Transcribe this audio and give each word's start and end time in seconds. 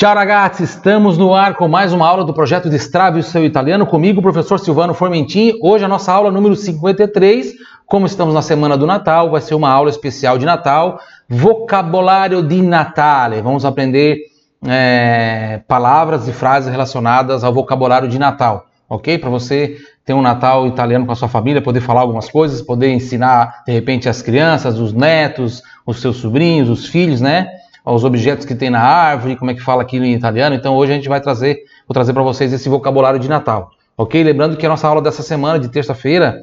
Ciao 0.00 0.14
ragazzi, 0.14 0.64
estamos 0.64 1.18
no 1.18 1.34
ar 1.34 1.56
com 1.56 1.68
mais 1.68 1.92
uma 1.92 2.08
aula 2.08 2.24
do 2.24 2.32
projeto 2.32 2.70
Destrave 2.70 3.20
o 3.20 3.22
seu 3.22 3.44
italiano 3.44 3.86
comigo, 3.86 4.22
professor 4.22 4.58
Silvano 4.58 4.94
Formentin. 4.94 5.58
Hoje 5.60 5.84
a 5.84 5.88
nossa 5.88 6.10
aula 6.10 6.30
número 6.30 6.56
53. 6.56 7.52
Como 7.84 8.06
estamos 8.06 8.32
na 8.32 8.40
semana 8.40 8.78
do 8.78 8.86
Natal, 8.86 9.30
vai 9.30 9.42
ser 9.42 9.54
uma 9.54 9.68
aula 9.68 9.90
especial 9.90 10.38
de 10.38 10.46
Natal, 10.46 10.98
vocabulário 11.28 12.42
de 12.42 12.62
Natale. 12.62 13.42
Vamos 13.42 13.66
aprender 13.66 14.20
é, 14.66 15.60
palavras 15.68 16.26
e 16.26 16.32
frases 16.32 16.70
relacionadas 16.70 17.44
ao 17.44 17.52
vocabulário 17.52 18.08
de 18.08 18.18
Natal, 18.18 18.68
ok? 18.88 19.18
Para 19.18 19.28
você 19.28 19.76
ter 20.02 20.14
um 20.14 20.22
Natal 20.22 20.66
italiano 20.66 21.04
com 21.04 21.12
a 21.12 21.14
sua 21.14 21.28
família, 21.28 21.60
poder 21.60 21.82
falar 21.82 22.00
algumas 22.00 22.30
coisas, 22.30 22.62
poder 22.62 22.90
ensinar 22.90 23.64
de 23.66 23.72
repente 23.74 24.08
as 24.08 24.22
crianças, 24.22 24.78
os 24.78 24.94
netos, 24.94 25.62
os 25.84 26.00
seus 26.00 26.16
sobrinhos, 26.16 26.70
os 26.70 26.86
filhos, 26.86 27.20
né? 27.20 27.59
Os 27.84 28.04
objetos 28.04 28.44
que 28.44 28.54
tem 28.54 28.70
na 28.70 28.80
árvore, 28.80 29.36
como 29.36 29.50
é 29.50 29.54
que 29.54 29.60
fala 29.60 29.82
aquilo 29.82 30.04
em 30.04 30.14
italiano. 30.14 30.54
Então 30.54 30.76
hoje 30.76 30.92
a 30.92 30.94
gente 30.94 31.08
vai 31.08 31.20
trazer, 31.20 31.64
vou 31.86 31.94
trazer 31.94 32.12
para 32.12 32.22
vocês 32.22 32.52
esse 32.52 32.68
vocabulário 32.68 33.18
de 33.18 33.28
Natal, 33.28 33.70
ok? 33.96 34.22
Lembrando 34.22 34.56
que 34.56 34.66
a 34.66 34.68
nossa 34.68 34.86
aula 34.86 35.00
dessa 35.00 35.22
semana, 35.22 35.58
de 35.58 35.68
terça-feira, 35.68 36.42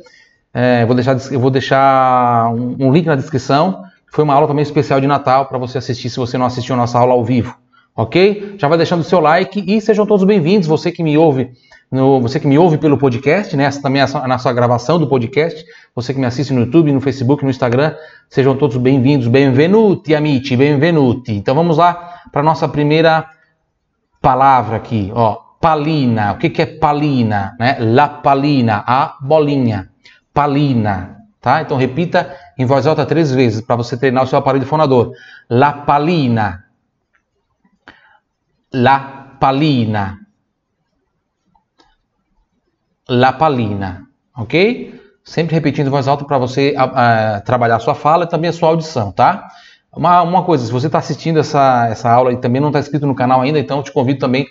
é, 0.53 0.85
vou 0.85 0.95
deixar, 0.95 1.17
eu 1.31 1.39
vou 1.39 1.51
deixar 1.51 2.53
um, 2.53 2.75
um, 2.79 2.91
link 2.91 3.05
na 3.05 3.15
descrição. 3.15 3.83
Foi 4.11 4.23
uma 4.23 4.33
aula 4.33 4.47
também 4.47 4.63
especial 4.63 4.99
de 4.99 5.07
Natal 5.07 5.45
para 5.45 5.57
você 5.57 5.77
assistir 5.77 6.09
se 6.09 6.17
você 6.17 6.37
não 6.37 6.45
assistiu 6.45 6.73
a 6.73 6.77
nossa 6.77 6.97
aula 6.97 7.13
ao 7.13 7.23
vivo, 7.23 7.55
ok? 7.95 8.55
Já 8.57 8.67
vai 8.67 8.77
deixando 8.77 9.01
o 9.01 9.03
seu 9.03 9.19
like 9.19 9.63
e 9.67 9.79
sejam 9.79 10.05
todos 10.05 10.25
bem-vindos. 10.25 10.67
Você 10.67 10.91
que 10.91 11.03
me 11.03 11.17
ouve 11.17 11.51
no, 11.89 12.19
você 12.19 12.37
que 12.39 12.47
me 12.47 12.57
ouve 12.59 12.77
pelo 12.77 12.97
podcast, 12.97 13.55
né? 13.55 13.69
Também 13.71 14.01
é 14.01 14.05
a 14.05 14.27
nossa 14.27 14.51
gravação 14.51 14.99
do 14.99 15.07
podcast. 15.07 15.65
Você 15.95 16.13
que 16.13 16.19
me 16.19 16.25
assiste 16.25 16.51
no 16.51 16.61
YouTube, 16.61 16.91
no 16.91 16.99
Facebook, 16.99 17.43
no 17.45 17.49
Instagram, 17.49 17.95
sejam 18.29 18.57
todos 18.57 18.75
bem-vindos. 18.75 19.27
Benvenuti, 19.27 20.13
amici, 20.13 20.57
benvenuti. 20.57 21.31
Então 21.31 21.55
vamos 21.55 21.77
lá 21.77 22.21
para 22.29 22.41
a 22.41 22.43
nossa 22.43 22.67
primeira 22.67 23.29
palavra 24.21 24.75
aqui, 24.75 25.11
ó. 25.15 25.37
Palina. 25.61 26.33
O 26.33 26.37
que, 26.37 26.49
que 26.49 26.61
é 26.61 26.65
palina? 26.65 27.55
Né? 27.57 27.77
La 27.79 28.09
palina, 28.09 28.83
a 28.85 29.15
bolinha. 29.21 29.89
Palina, 30.33 31.15
tá? 31.41 31.61
Então 31.61 31.77
repita 31.77 32.35
em 32.59 32.65
voz 32.65 32.85
alta 32.85 33.05
três 33.05 33.31
vezes 33.31 33.61
para 33.61 33.77
você 33.77 33.97
treinar 33.97 34.25
o 34.25 34.27
seu 34.27 34.37
aparelho 34.37 34.65
fonador. 34.65 35.13
La 35.49 35.71
palina. 35.71 36.65
La 38.73 39.37
palina 39.39 40.26
la 43.09 43.33
palina, 43.33 44.07
ok? 44.35 44.99
Sempre 45.23 45.55
repetindo 45.55 45.89
voz 45.89 46.07
alta 46.07 46.25
para 46.25 46.37
você 46.37 46.75
uh, 46.77 47.43
trabalhar 47.43 47.77
a 47.77 47.79
sua 47.79 47.95
fala 47.95 48.25
e 48.25 48.29
também 48.29 48.49
a 48.49 48.53
sua 48.53 48.69
audição, 48.69 49.11
tá? 49.11 49.47
Uma, 49.95 50.21
uma 50.21 50.43
coisa, 50.43 50.65
se 50.65 50.71
você 50.71 50.87
está 50.87 50.99
assistindo 50.99 51.39
essa, 51.39 51.87
essa 51.89 52.09
aula 52.09 52.31
e 52.31 52.37
também 52.37 52.61
não 52.61 52.69
está 52.69 52.79
inscrito 52.79 53.07
no 53.07 53.15
canal 53.15 53.41
ainda, 53.41 53.59
então 53.59 53.77
eu 53.77 53.83
te 53.83 53.91
convido 53.91 54.19
também 54.19 54.45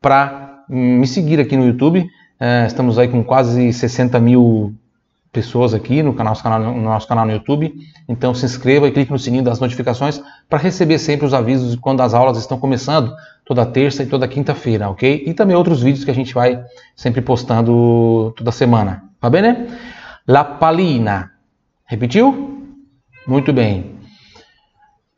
para 0.00 0.64
me 0.68 1.06
seguir 1.06 1.40
aqui 1.40 1.56
no 1.56 1.66
YouTube. 1.66 2.00
Uh, 2.00 2.66
estamos 2.66 2.98
aí 2.98 3.08
com 3.08 3.22
quase 3.22 3.72
60 3.72 4.18
mil 4.20 4.74
pessoas 5.32 5.72
aqui 5.72 6.02
no, 6.02 6.12
canal, 6.12 6.34
no 6.60 6.82
nosso 6.82 7.08
canal 7.08 7.24
no 7.24 7.32
YouTube. 7.32 7.74
Então 8.08 8.34
se 8.34 8.44
inscreva 8.44 8.86
e 8.86 8.92
clique 8.92 9.10
no 9.10 9.18
sininho 9.18 9.42
das 9.42 9.58
notificações 9.58 10.20
para 10.48 10.58
receber 10.58 10.98
sempre 10.98 11.26
os 11.26 11.32
avisos 11.32 11.74
quando 11.76 12.02
as 12.02 12.12
aulas 12.12 12.36
estão 12.36 12.58
começando, 12.58 13.12
toda 13.52 13.66
terça 13.66 14.02
e 14.02 14.06
toda 14.06 14.26
quinta-feira, 14.26 14.88
ok? 14.88 15.24
E 15.26 15.34
também 15.34 15.54
outros 15.54 15.82
vídeos 15.82 16.04
que 16.04 16.10
a 16.10 16.14
gente 16.14 16.32
vai 16.32 16.58
sempre 16.96 17.20
postando 17.20 18.32
toda 18.34 18.50
semana. 18.50 19.04
Tá 19.20 19.28
bem, 19.28 19.42
né? 19.42 19.66
La 20.26 20.42
palina. 20.42 21.32
Repetiu? 21.84 22.66
Muito 23.26 23.52
bem. 23.52 23.98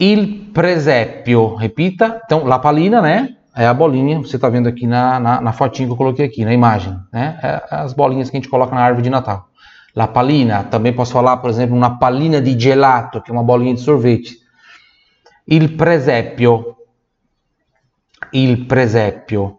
Il 0.00 0.50
presépio. 0.52 1.54
Repita. 1.54 2.20
Então, 2.24 2.44
la 2.44 2.58
palina, 2.58 3.00
né? 3.00 3.36
É 3.56 3.68
a 3.68 3.72
bolinha, 3.72 4.18
você 4.18 4.34
está 4.34 4.48
vendo 4.48 4.68
aqui 4.68 4.84
na, 4.84 5.20
na, 5.20 5.40
na, 5.40 5.52
fotinha 5.52 5.86
que 5.86 5.92
eu 5.92 5.96
coloquei 5.96 6.26
aqui, 6.26 6.44
na 6.44 6.52
imagem. 6.52 6.98
Né? 7.12 7.38
É 7.40 7.62
as 7.70 7.92
bolinhas 7.92 8.28
que 8.28 8.36
a 8.36 8.40
gente 8.40 8.50
coloca 8.50 8.74
na 8.74 8.80
árvore 8.80 9.04
de 9.04 9.10
Natal. 9.10 9.46
La 9.94 10.08
palina, 10.08 10.64
também 10.64 10.92
posso 10.92 11.12
falar, 11.12 11.36
por 11.36 11.50
exemplo, 11.50 11.76
uma 11.76 12.00
palina 12.00 12.40
de 12.40 12.58
gelato, 12.58 13.22
que 13.22 13.30
é 13.30 13.32
uma 13.32 13.44
bolinha 13.44 13.74
de 13.74 13.80
sorvete. 13.80 14.38
Il 15.46 15.76
presépio. 15.76 16.74
Il 18.34 18.66
presépio. 18.66 19.58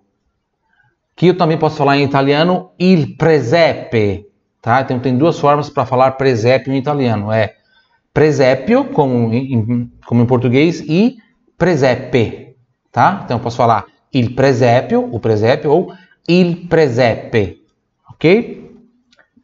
Que 1.16 1.28
eu 1.28 1.38
também 1.38 1.58
posso 1.58 1.78
falar 1.78 1.98
em 1.98 2.04
italiano, 2.04 2.72
il 2.78 3.16
presepe. 3.16 4.28
Tá? 4.62 4.82
Então 4.82 5.00
tem 5.00 5.18
duas 5.18 5.40
formas 5.40 5.70
para 5.70 5.86
falar 5.86 6.12
presépio 6.12 6.74
em 6.74 6.78
italiano. 6.78 7.32
É 7.32 7.56
presépio, 8.14 8.86
como 8.86 9.34
em, 9.34 9.92
como 10.06 10.22
em 10.22 10.26
português, 10.26 10.82
e 10.82 11.18
presepe. 11.58 12.58
Tá? 12.92 13.22
Então 13.24 13.38
eu 13.38 13.42
posso 13.42 13.58
falar 13.58 13.86
il 14.14 14.36
presépio, 14.36 15.10
o 15.10 15.20
presépio, 15.20 15.72
ou 15.72 15.94
il 16.28 16.68
presepe. 16.68 17.64
Ok? 18.10 18.66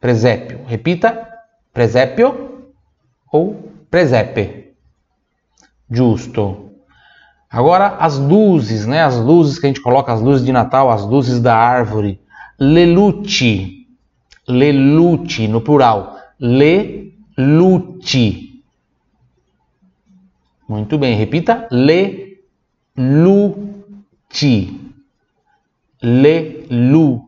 presépio. 0.02 0.64
Repita, 0.66 1.28
presépio 1.72 2.74
ou 3.30 3.72
presepe. 3.88 4.74
Justo. 5.88 6.71
Agora 7.52 7.96
as 7.98 8.16
luzes, 8.18 8.86
né? 8.86 9.02
As 9.02 9.18
luzes 9.18 9.58
que 9.58 9.66
a 9.66 9.68
gente 9.68 9.82
coloca, 9.82 10.10
as 10.10 10.22
luzes 10.22 10.42
de 10.44 10.50
Natal, 10.50 10.90
as 10.90 11.04
luzes 11.04 11.38
da 11.38 11.54
árvore. 11.54 12.18
Leluci. 12.58 13.86
Leluci 14.48 15.46
no 15.48 15.60
plural. 15.60 16.16
Leluci. 16.40 17.34
Muito 20.66 20.96
bem, 20.96 21.14
repita. 21.14 21.68
Leluci. 21.70 22.16
Leluci. 26.02 27.20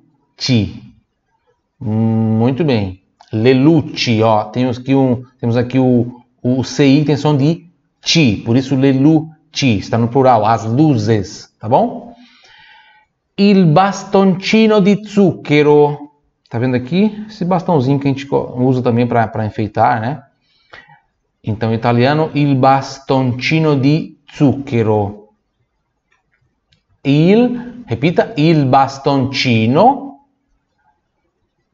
Muito 1.79 2.65
bem. 2.65 3.03
Leluci, 3.31 4.23
ó. 4.23 4.45
Temos 4.45 4.79
aqui, 4.79 4.95
um, 4.95 5.23
temos 5.39 5.59
aqui 5.59 5.79
o, 5.79 6.23
o 6.43 6.65
CI 6.65 7.05
tem 7.05 7.17
som 7.17 7.37
de 7.37 7.67
ti, 8.01 8.43
por 8.45 8.56
isso 8.56 8.75
leluci, 9.54 9.78
está 9.78 9.97
no 9.97 10.09
plural, 10.09 10.44
as 10.44 10.65
luzes, 10.65 11.54
tá 11.59 11.69
bom? 11.69 12.15
Il 13.37 13.66
bastoncino 13.66 14.81
di 14.81 15.03
zucchero. 15.04 16.10
Tá 16.48 16.59
vendo 16.59 16.76
aqui? 16.76 17.25
Esse 17.28 17.44
bastãozinho 17.44 17.98
que 17.98 18.06
a 18.06 18.10
gente 18.10 18.28
usa 18.31 18.82
também 18.82 19.06
para 19.06 19.47
enfeitar, 19.47 20.00
né? 20.00 20.22
Então, 21.43 21.72
italiano, 21.72 22.31
il 22.34 22.54
bastoncino 22.54 23.76
di 23.78 24.19
zucchero. 24.37 25.31
Il, 27.04 27.84
repita, 27.87 28.32
il 28.37 28.66
bastoncino 28.66 30.03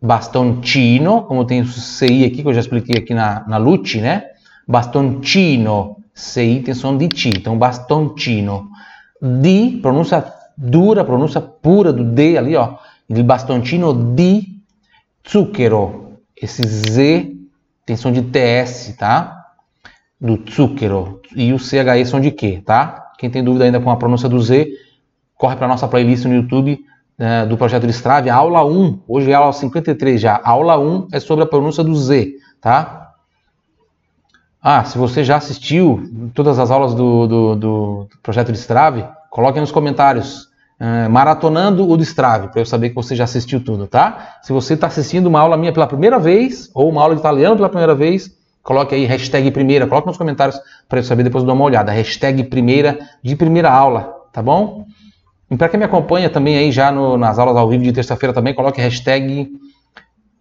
bastoncino, 0.03 1.25
como 1.25 1.45
tem 1.45 1.61
o 1.61 1.67
CI 1.67 2.25
aqui, 2.25 2.43
que 2.43 2.49
eu 2.49 2.55
já 2.55 2.61
expliquei 2.61 2.97
aqui 2.97 3.13
na, 3.13 3.47
na 3.47 3.59
Lucci, 3.59 4.01
né? 4.01 4.31
Bastoncino, 4.67 6.00
CI 6.21 6.75
som 6.75 6.97
de 6.97 7.09
T, 7.09 7.31
então 7.31 7.59
bastoncino. 7.59 8.69
Di, 9.21 9.79
pronúncia 9.83 10.25
dura, 10.57 11.05
pronúncia 11.05 11.41
pura 11.41 11.93
do 11.93 12.05
D 12.05 12.37
ali, 12.37 12.55
ó. 12.57 12.77
Il 13.09 13.25
bastoncino 13.25 14.15
di 14.15 14.63
zucchero. 15.29 16.19
Esse 16.41 16.63
Z 16.63 17.33
tem 17.85 17.97
som 17.97 18.13
de 18.13 18.23
TS, 18.23 18.95
tá? 18.97 19.47
Do 20.21 20.39
zucchero. 20.49 21.21
E 21.35 21.53
o 21.53 21.59
CHE 21.59 22.07
são 22.07 22.21
de 22.21 22.31
quê, 22.31 22.63
tá? 22.65 23.13
Quem 23.19 23.31
tem 23.31 23.43
dúvida 23.43 23.65
ainda 23.65 23.81
com 23.81 23.91
a 23.91 23.97
pronúncia 23.97 24.29
do 24.29 24.41
Z, 24.41 24.69
corre 25.37 25.57
para 25.57 25.69
nossa 25.69 25.89
playlist 25.89 26.25
no 26.25 26.35
YouTube 26.35 26.81
né, 27.21 27.45
do 27.45 27.57
projeto 27.59 27.87
de 27.87 28.31
aula 28.31 28.65
1, 28.65 29.01
hoje 29.07 29.31
é 29.31 29.35
aula 29.35 29.53
53 29.53 30.19
já, 30.19 30.41
a 30.43 30.51
aula 30.51 30.79
1 30.79 31.09
é 31.13 31.21
sobre 31.21 31.45
a 31.45 31.47
pronúncia 31.47 31.85
do 31.85 31.95
Z, 31.95 32.33
tá? 32.63 33.10
Ah, 34.63 34.85
se 34.85 34.99
você 34.99 35.25
já 35.25 35.37
assistiu 35.37 36.31
todas 36.35 36.59
as 36.59 36.71
aulas 36.71 36.95
do, 36.95 37.27
do, 37.27 37.57
do 37.57 38.09
projeto 38.23 38.53
de 38.53 38.59
Strave, 38.59 39.05
coloque 39.31 39.59
nos 39.59 39.73
comentários, 39.73 40.49
é, 40.79 41.09
maratonando 41.09 41.89
o 41.89 41.97
do 41.97 42.03
Strave, 42.03 42.49
para 42.49 42.61
eu 42.61 42.67
saber 42.67 42.91
que 42.91 42.95
você 42.95 43.17
já 43.17 43.25
assistiu 43.25 43.65
tudo, 43.65 43.87
tá? 43.87 44.37
Se 44.43 44.53
você 44.53 44.75
está 44.75 44.87
assistindo 44.87 45.27
uma 45.27 45.41
aula 45.41 45.57
minha 45.57 45.73
pela 45.73 45.87
primeira 45.87 46.19
vez, 46.19 46.71
ou 46.75 46.91
uma 46.91 47.03
aula 47.03 47.15
de 47.15 47.21
italiano 47.21 47.57
pela 47.57 47.71
primeira 47.71 47.95
vez, 47.95 48.31
coloque 48.63 48.95
aí 48.95 49.07
hashtag 49.07 49.51
primeira, 49.51 49.87
coloque 49.87 50.09
nos 50.09 50.19
comentários 50.19 50.61
para 50.87 50.99
eu 50.99 51.05
saber, 51.05 51.23
depois 51.23 51.43
eu 51.43 51.47
dou 51.47 51.55
uma 51.55 51.65
olhada, 51.65 51.91
hashtag 51.91 52.45
primeira 52.45 52.99
de 53.23 53.35
primeira 53.37 53.71
aula, 53.71 54.15
tá 54.31 54.43
bom? 54.43 54.85
E 55.51 55.57
para 55.57 55.69
quem 55.71 55.79
me 55.79 55.87
acompanha 55.87 56.29
também 56.29 56.57
aí 56.59 56.71
já 56.71 56.93
no, 56.93 57.17
nas 57.17 57.39
aulas 57.39 57.57
ao 57.57 57.69
vivo 57.69 57.83
de 57.83 57.93
terça-feira 57.93 58.33
também, 58.33 58.55
coloque 58.55 58.81
hashtag, 58.81 59.51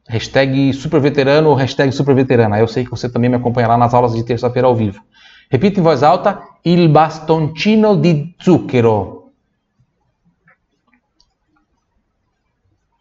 hashtag 0.10 0.74
superveterano 0.74 1.50
ou 1.50 1.56
hashtag 1.56 1.92
superveterana. 1.92 2.60
Eu 2.60 2.68
sei 2.68 2.84
que 2.84 2.90
você 2.90 3.08
também 3.08 3.30
me 3.30 3.36
acompanha 3.36 3.68
lá 3.68 3.78
nas 3.78 3.94
aulas 3.94 4.14
de 4.14 4.24
terça-feira 4.24 4.68
ao 4.68 4.76
vivo. 4.76 5.02
Repita 5.50 5.80
em 5.80 5.84
voz 5.84 6.04
alta, 6.04 6.42
il 6.66 6.90
bastoncino 6.90 7.96
di 7.96 8.36
zucchero. 8.44 9.32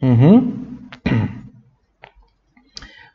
Uhum. 0.00 0.66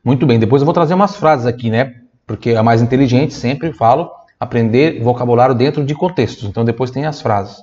Muito 0.03 0.25
bem, 0.25 0.37
depois 0.37 0.61
eu 0.61 0.65
vou 0.65 0.73
trazer 0.73 0.95
umas 0.95 1.15
frases 1.15 1.45
aqui, 1.45 1.69
né? 1.69 2.01
Porque 2.27 2.49
é 2.49 2.61
mais 2.61 2.81
inteligente, 2.81 3.33
sempre 3.33 3.71
falo, 3.71 4.11
aprender 4.39 5.01
vocabulário 5.01 5.55
dentro 5.55 5.85
de 5.85 5.95
contextos. 5.95 6.49
Então 6.49 6.65
depois 6.65 6.91
tem 6.91 7.05
as 7.05 7.21
frases. 7.21 7.57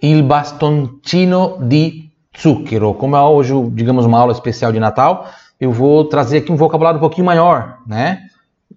il 0.00 0.22
bastoncino 0.22 1.58
di 1.60 2.07
zucchero. 2.40 2.94
Como 2.94 3.16
é 3.16 3.22
hoje, 3.22 3.52
digamos, 3.72 4.06
uma 4.06 4.18
aula 4.18 4.32
especial 4.32 4.72
de 4.72 4.80
Natal, 4.80 5.28
eu 5.60 5.72
vou 5.72 6.04
trazer 6.04 6.38
aqui 6.38 6.52
um 6.52 6.56
vocabulário 6.56 6.98
um 6.98 7.00
pouquinho 7.00 7.26
maior, 7.26 7.78
né? 7.86 8.20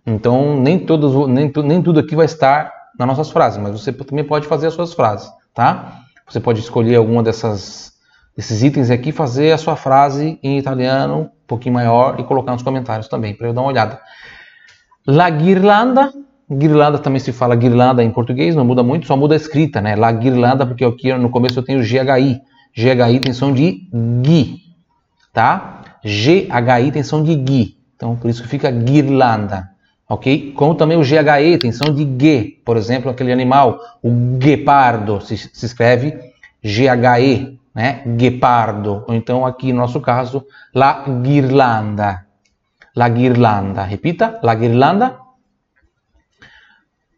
Então, 0.06 0.60
nem, 0.60 0.80
todos, 0.80 1.28
nem, 1.28 1.52
nem 1.64 1.82
tudo 1.82 2.00
aqui 2.00 2.16
vai 2.16 2.26
estar 2.26 2.72
nas 2.98 3.08
nossas 3.08 3.30
frases, 3.30 3.62
mas 3.62 3.72
você 3.80 3.92
também 3.94 4.26
pode 4.26 4.48
fazer 4.48 4.68
as 4.68 4.74
suas 4.74 4.94
frases, 4.94 5.30
tá? 5.54 6.02
Você 6.28 6.40
pode 6.40 6.60
escolher 6.60 6.96
alguma 6.96 7.22
dessas, 7.22 7.94
desses 8.36 8.64
itens 8.64 8.90
aqui 8.90 9.12
fazer 9.12 9.52
a 9.52 9.58
sua 9.58 9.76
frase 9.76 10.40
em 10.42 10.58
italiano 10.58 11.22
um 11.22 11.48
pouquinho 11.48 11.76
maior 11.76 12.20
e 12.20 12.24
colocar 12.24 12.54
nos 12.54 12.64
comentários 12.64 13.08
também, 13.08 13.36
para 13.36 13.48
eu 13.48 13.54
dar 13.54 13.62
uma 13.62 13.70
olhada. 13.70 14.00
La 15.06 15.30
guirlanda, 15.30 16.12
guirlanda 16.50 16.98
também 17.00 17.20
se 17.20 17.32
fala 17.32 17.56
guirlanda 17.56 18.04
em 18.04 18.12
português, 18.12 18.56
não 18.56 18.66
muda 18.66 18.82
muito, 18.82 19.08
só 19.08 19.18
muda 19.18 19.36
a 19.36 19.38
escrita, 19.38 19.82
né? 19.82 19.96
La 19.96 20.12
guirlanda, 20.12 20.66
porque 20.66 20.86
aqui 20.86 21.14
no 21.14 21.30
começo 21.30 21.60
eu 21.60 21.64
tenho 21.64 21.82
GHI. 21.82 22.42
GHI 22.76 23.20
tem 23.20 23.34
som 23.34 23.54
de 23.54 23.88
GUI, 23.92 24.60
tá? 25.34 25.82
GHI 26.04 26.92
tem 26.92 27.04
som 27.04 27.24
de 27.24 27.36
GUI, 27.36 27.78
então 27.96 28.16
por 28.16 28.30
isso 28.30 28.42
que 28.44 28.50
fica 28.50 28.72
guirlanda 28.72 29.72
ok? 30.12 30.52
Como 30.54 30.76
também 30.76 30.98
o 30.98 31.02
GHE 31.02 31.58
tem 31.58 31.72
som 31.72 31.94
de 31.94 32.04
G, 32.04 32.62
por 32.66 32.76
exemplo, 32.76 33.10
aquele 33.10 33.32
animal, 33.32 33.80
o 34.04 34.38
guepardo, 34.38 35.22
se, 35.22 35.38
se 35.38 35.66
escreve 35.66 36.34
GHE, 36.62 37.58
né? 37.74 38.04
Guepardo, 38.06 39.06
ou 39.08 39.16
então 39.16 39.46
aqui 39.46 39.72
no 39.72 39.80
nosso 39.80 40.02
caso, 40.02 40.46
la 40.74 41.06
guirlanda. 41.08 42.26
La 42.94 43.08
guirlanda, 43.08 43.84
repita, 43.84 44.40
la 44.44 44.54
guirlanda. 44.54 45.18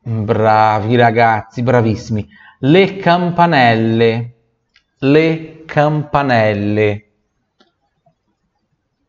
Bravi 0.06 0.96
ragazzi, 0.96 1.64
bravissimi. 1.64 2.30
Le 2.62 2.98
campanelle, 2.98 4.33
le 5.04 5.66
campanelle, 5.68 7.04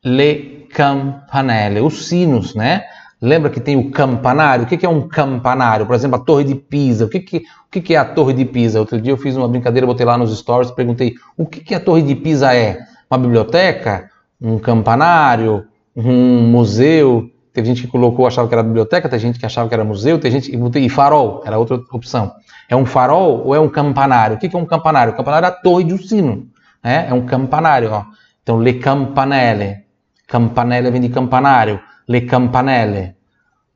le 0.02 0.66
campanelle, 0.68 1.80
os 1.80 2.08
sinos, 2.08 2.54
né? 2.56 2.82
Lembra 3.22 3.48
que 3.48 3.60
tem 3.60 3.76
o 3.76 3.92
campanário? 3.92 4.64
O 4.64 4.66
que 4.66 4.84
é 4.84 4.88
um 4.88 5.06
campanário? 5.06 5.86
Por 5.86 5.94
exemplo, 5.94 6.16
a 6.20 6.24
Torre 6.24 6.42
de 6.42 6.56
Pisa. 6.56 7.04
O 7.04 7.08
que, 7.08 7.44
o 7.46 7.80
que 7.80 7.94
é 7.94 7.96
a 7.96 8.04
Torre 8.04 8.34
de 8.34 8.44
Pisa? 8.44 8.80
Outro 8.80 9.00
dia 9.00 9.12
eu 9.12 9.16
fiz 9.16 9.36
uma 9.36 9.46
brincadeira, 9.46 9.86
botei 9.86 10.04
lá 10.04 10.18
nos 10.18 10.36
stories, 10.36 10.72
perguntei 10.72 11.14
o 11.36 11.46
que, 11.46 11.60
que 11.60 11.74
a 11.74 11.80
Torre 11.80 12.02
de 12.02 12.16
Pisa 12.16 12.52
é? 12.52 12.80
Uma 13.08 13.18
biblioteca? 13.18 14.10
Um 14.42 14.58
campanário? 14.58 15.64
Um 15.96 16.40
museu? 16.48 17.30
Teve 17.52 17.68
gente 17.68 17.82
que 17.82 17.88
colocou, 17.88 18.26
achava 18.26 18.48
que 18.48 18.54
era 18.54 18.64
biblioteca, 18.64 19.08
tem 19.08 19.18
gente 19.20 19.38
que 19.38 19.46
achava 19.46 19.68
que 19.68 19.74
era 19.74 19.84
museu, 19.84 20.18
tem 20.18 20.32
gente 20.32 20.50
e 20.52 20.88
farol, 20.88 21.40
era 21.46 21.56
outra 21.56 21.80
opção. 21.92 22.32
É 22.68 22.76
um 22.76 22.86
farol 22.86 23.46
ou 23.46 23.54
é 23.54 23.60
um 23.60 23.68
campanário? 23.68 24.36
O 24.36 24.38
que 24.38 24.54
é 24.54 24.58
um 24.58 24.66
campanário? 24.66 25.12
O 25.12 25.16
campanário 25.16 25.46
é 25.46 25.48
a 25.48 25.52
torre 25.52 25.84
de 25.84 25.94
um 25.94 25.98
sino, 25.98 26.48
né? 26.82 27.06
É 27.08 27.14
um 27.14 27.26
campanário, 27.26 27.92
ó. 27.92 28.04
Então, 28.42 28.60
le 28.60 28.74
campanelle. 28.74 29.84
Campanelle 30.26 30.90
vem 30.90 31.00
de 31.00 31.08
campanário 31.08 31.80
le 32.06 32.26
campanelle, 32.26 33.16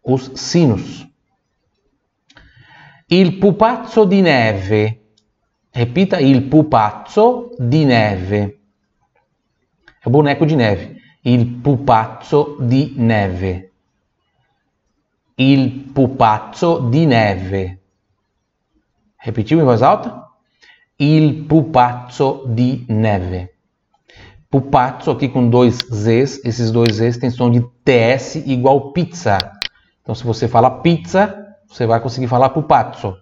os 0.02 0.30
sinos. 0.34 1.06
Il 3.08 3.38
pupazzo 3.38 4.04
di 4.04 4.20
neve. 4.20 5.00
Repita, 5.70 6.18
il 6.18 6.42
pupazzo 6.48 7.54
di 7.58 7.84
neve. 7.84 8.60
É 10.04 10.08
o 10.08 10.10
boneco 10.10 10.44
de 10.44 10.56
neve. 10.56 11.00
Il 11.22 11.60
pupazzo 11.62 12.56
di 12.60 12.94
neve. 12.96 13.72
Il 15.36 15.90
pupazzo 15.92 16.88
di 16.90 17.06
neve. 17.06 17.78
Repetiu 19.18 19.60
em 19.60 19.64
voz 19.64 19.82
alta? 19.82 20.24
Il 20.98 21.44
pupazzo 21.44 22.44
di 22.48 22.84
neve. 22.88 23.50
Pupazzo 24.48 25.10
aqui 25.10 25.28
com 25.28 25.50
dois 25.50 25.76
Zs, 25.92 26.40
esses 26.44 26.70
dois 26.70 26.96
Zs 26.96 27.18
têm 27.18 27.30
som 27.30 27.50
de 27.50 27.60
TS 27.84 28.36
igual 28.46 28.92
pizza. 28.92 29.36
Então 30.00 30.14
se 30.14 30.24
você 30.24 30.48
fala 30.48 30.70
pizza, 30.70 31.46
você 31.68 31.86
vai 31.86 32.00
conseguir 32.00 32.28
falar 32.28 32.50
pupazzo. 32.50 33.18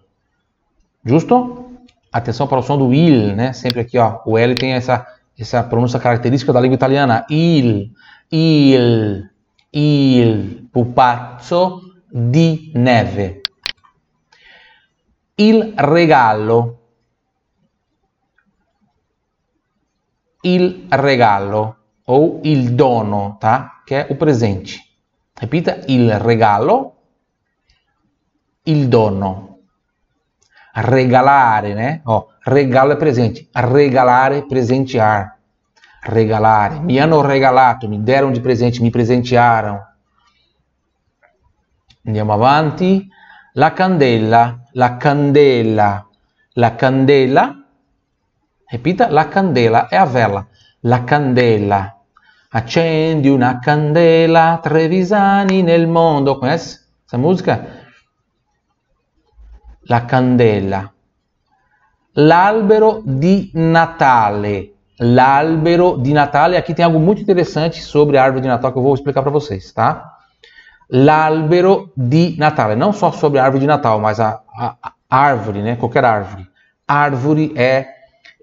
Justo? 1.04 1.66
Atenção 2.12 2.46
para 2.46 2.58
o 2.58 2.62
som 2.62 2.78
do 2.78 2.94
il, 2.94 3.34
né? 3.34 3.52
Sempre 3.52 3.80
aqui, 3.80 3.98
ó, 3.98 4.20
o 4.24 4.38
L 4.38 4.54
tem 4.54 4.72
essa, 4.72 5.06
essa 5.38 5.62
pronúncia 5.62 5.98
característica 5.98 6.52
da 6.52 6.60
língua 6.60 6.76
italiana. 6.76 7.26
Il, 7.28 7.92
il, 8.30 9.28
il, 9.72 10.68
pupazzo 10.72 11.80
di 12.12 12.72
neve. 12.74 13.42
Il 15.38 15.74
regalo, 15.76 16.78
il 20.40 20.86
regalo 20.88 21.76
ou 22.06 22.40
il 22.42 22.74
dono, 22.74 23.36
tá? 23.38 23.82
Que 23.84 23.94
é 23.96 24.06
o 24.08 24.16
presente. 24.16 24.80
Repita, 25.34 25.82
il 25.88 26.18
regalo, 26.18 26.94
il 28.62 28.88
dono. 28.88 29.58
Regalare, 30.72 31.74
né? 31.74 32.00
Ó, 32.04 32.28
regalo 32.44 32.92
é 32.92 32.96
presente. 32.96 33.48
Regalare, 33.52 34.46
presentear. 34.46 35.38
Regalare. 36.00 36.80
Mi 36.80 36.98
hanno 36.98 37.20
regalato, 37.20 37.88
mi 37.88 38.02
deram 38.02 38.32
de 38.32 38.40
presente, 38.40 38.80
mi 38.80 38.88
presentearam. 38.88 39.78
Andiamo 42.06 42.32
avanti. 42.32 43.06
La 43.58 43.72
candela, 43.72 44.60
la 44.72 44.96
candela, 44.98 46.06
la 46.54 46.76
candela 46.76 47.66
Repita, 48.68 49.08
la 49.08 49.28
candela 49.28 49.86
é 49.90 49.96
a 49.96 50.04
vela. 50.04 50.48
La 50.82 51.04
candela. 51.04 51.94
Accendi 52.50 53.28
una 53.28 53.60
candela, 53.60 54.58
Trevisani 54.62 55.62
nel 55.62 55.86
mondo. 55.86 56.44
Essa 56.44 57.16
música? 57.16 57.84
La 59.82 60.04
candela. 60.04 60.92
L'albero 62.14 63.02
di 63.04 63.52
Natale. 63.54 64.72
L'albero 64.96 65.96
di 65.96 66.12
Natale. 66.12 66.56
Aqui 66.56 66.74
tem 66.74 66.84
algo 66.84 66.98
muito 66.98 67.22
interessante 67.22 67.82
sobre 67.82 68.18
a 68.18 68.24
árvore 68.24 68.42
de 68.42 68.48
Natal 68.48 68.72
que 68.72 68.78
eu 68.78 68.82
vou 68.82 68.94
explicar 68.94 69.22
para 69.22 69.30
vocês, 69.30 69.72
tá? 69.72 70.15
L'albero 70.88 71.92
di 71.96 72.36
Natale. 72.38 72.76
Não 72.76 72.92
só 72.92 73.10
sobre 73.12 73.38
a 73.38 73.44
árvore 73.44 73.60
de 73.60 73.66
Natal, 73.66 74.00
mas 74.00 74.20
a, 74.20 74.40
a, 74.56 74.76
a 74.82 75.18
árvore, 75.18 75.62
né? 75.62 75.76
Qualquer 75.76 76.04
árvore. 76.04 76.46
Árvore 76.86 77.52
é 77.56 77.96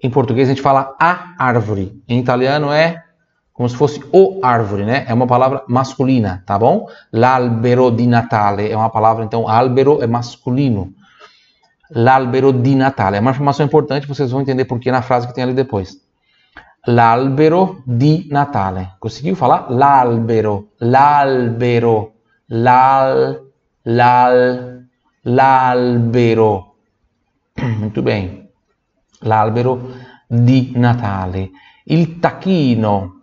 em 0.04 0.10
português 0.10 0.48
a 0.48 0.52
gente 0.52 0.60
fala 0.60 0.94
a 1.00 1.34
árvore. 1.38 2.02
Em 2.06 2.18
italiano 2.18 2.70
é 2.70 3.02
como 3.54 3.66
se 3.68 3.74
fosse 3.74 4.04
o 4.12 4.40
árvore, 4.42 4.84
né? 4.84 5.06
É 5.08 5.14
uma 5.14 5.26
palavra 5.26 5.62
masculina, 5.66 6.42
tá 6.44 6.58
bom? 6.58 6.86
L'albero 7.10 7.90
di 7.90 8.06
Natale 8.06 8.70
é 8.70 8.76
uma 8.76 8.90
palavra, 8.90 9.24
então 9.24 9.48
albero 9.48 10.02
é 10.02 10.06
masculino. 10.06 10.92
L'albero 11.90 12.52
di 12.52 12.74
Natale 12.74 13.16
é 13.16 13.20
uma 13.20 13.30
informação 13.30 13.64
importante, 13.64 14.06
vocês 14.06 14.30
vão 14.30 14.42
entender 14.42 14.66
por 14.66 14.78
que 14.78 14.90
na 14.90 15.00
frase 15.00 15.26
que 15.26 15.32
tem 15.32 15.44
ali 15.44 15.54
depois. 15.54 15.96
L'albero 16.86 17.82
di 17.86 18.28
Natale. 18.30 18.90
Conseguiu 19.00 19.34
falar? 19.36 19.70
L'albero, 19.70 20.72
l'albero, 20.80 22.13
l'al, 22.46 23.42
l'al, 23.82 24.86
l'albero. 25.22 26.76
Muito 27.78 28.02
bem 28.02 28.44
l'albero 29.24 29.92
di 30.26 30.72
Natale. 30.76 31.50
Il 31.84 32.18
tacchino, 32.18 33.22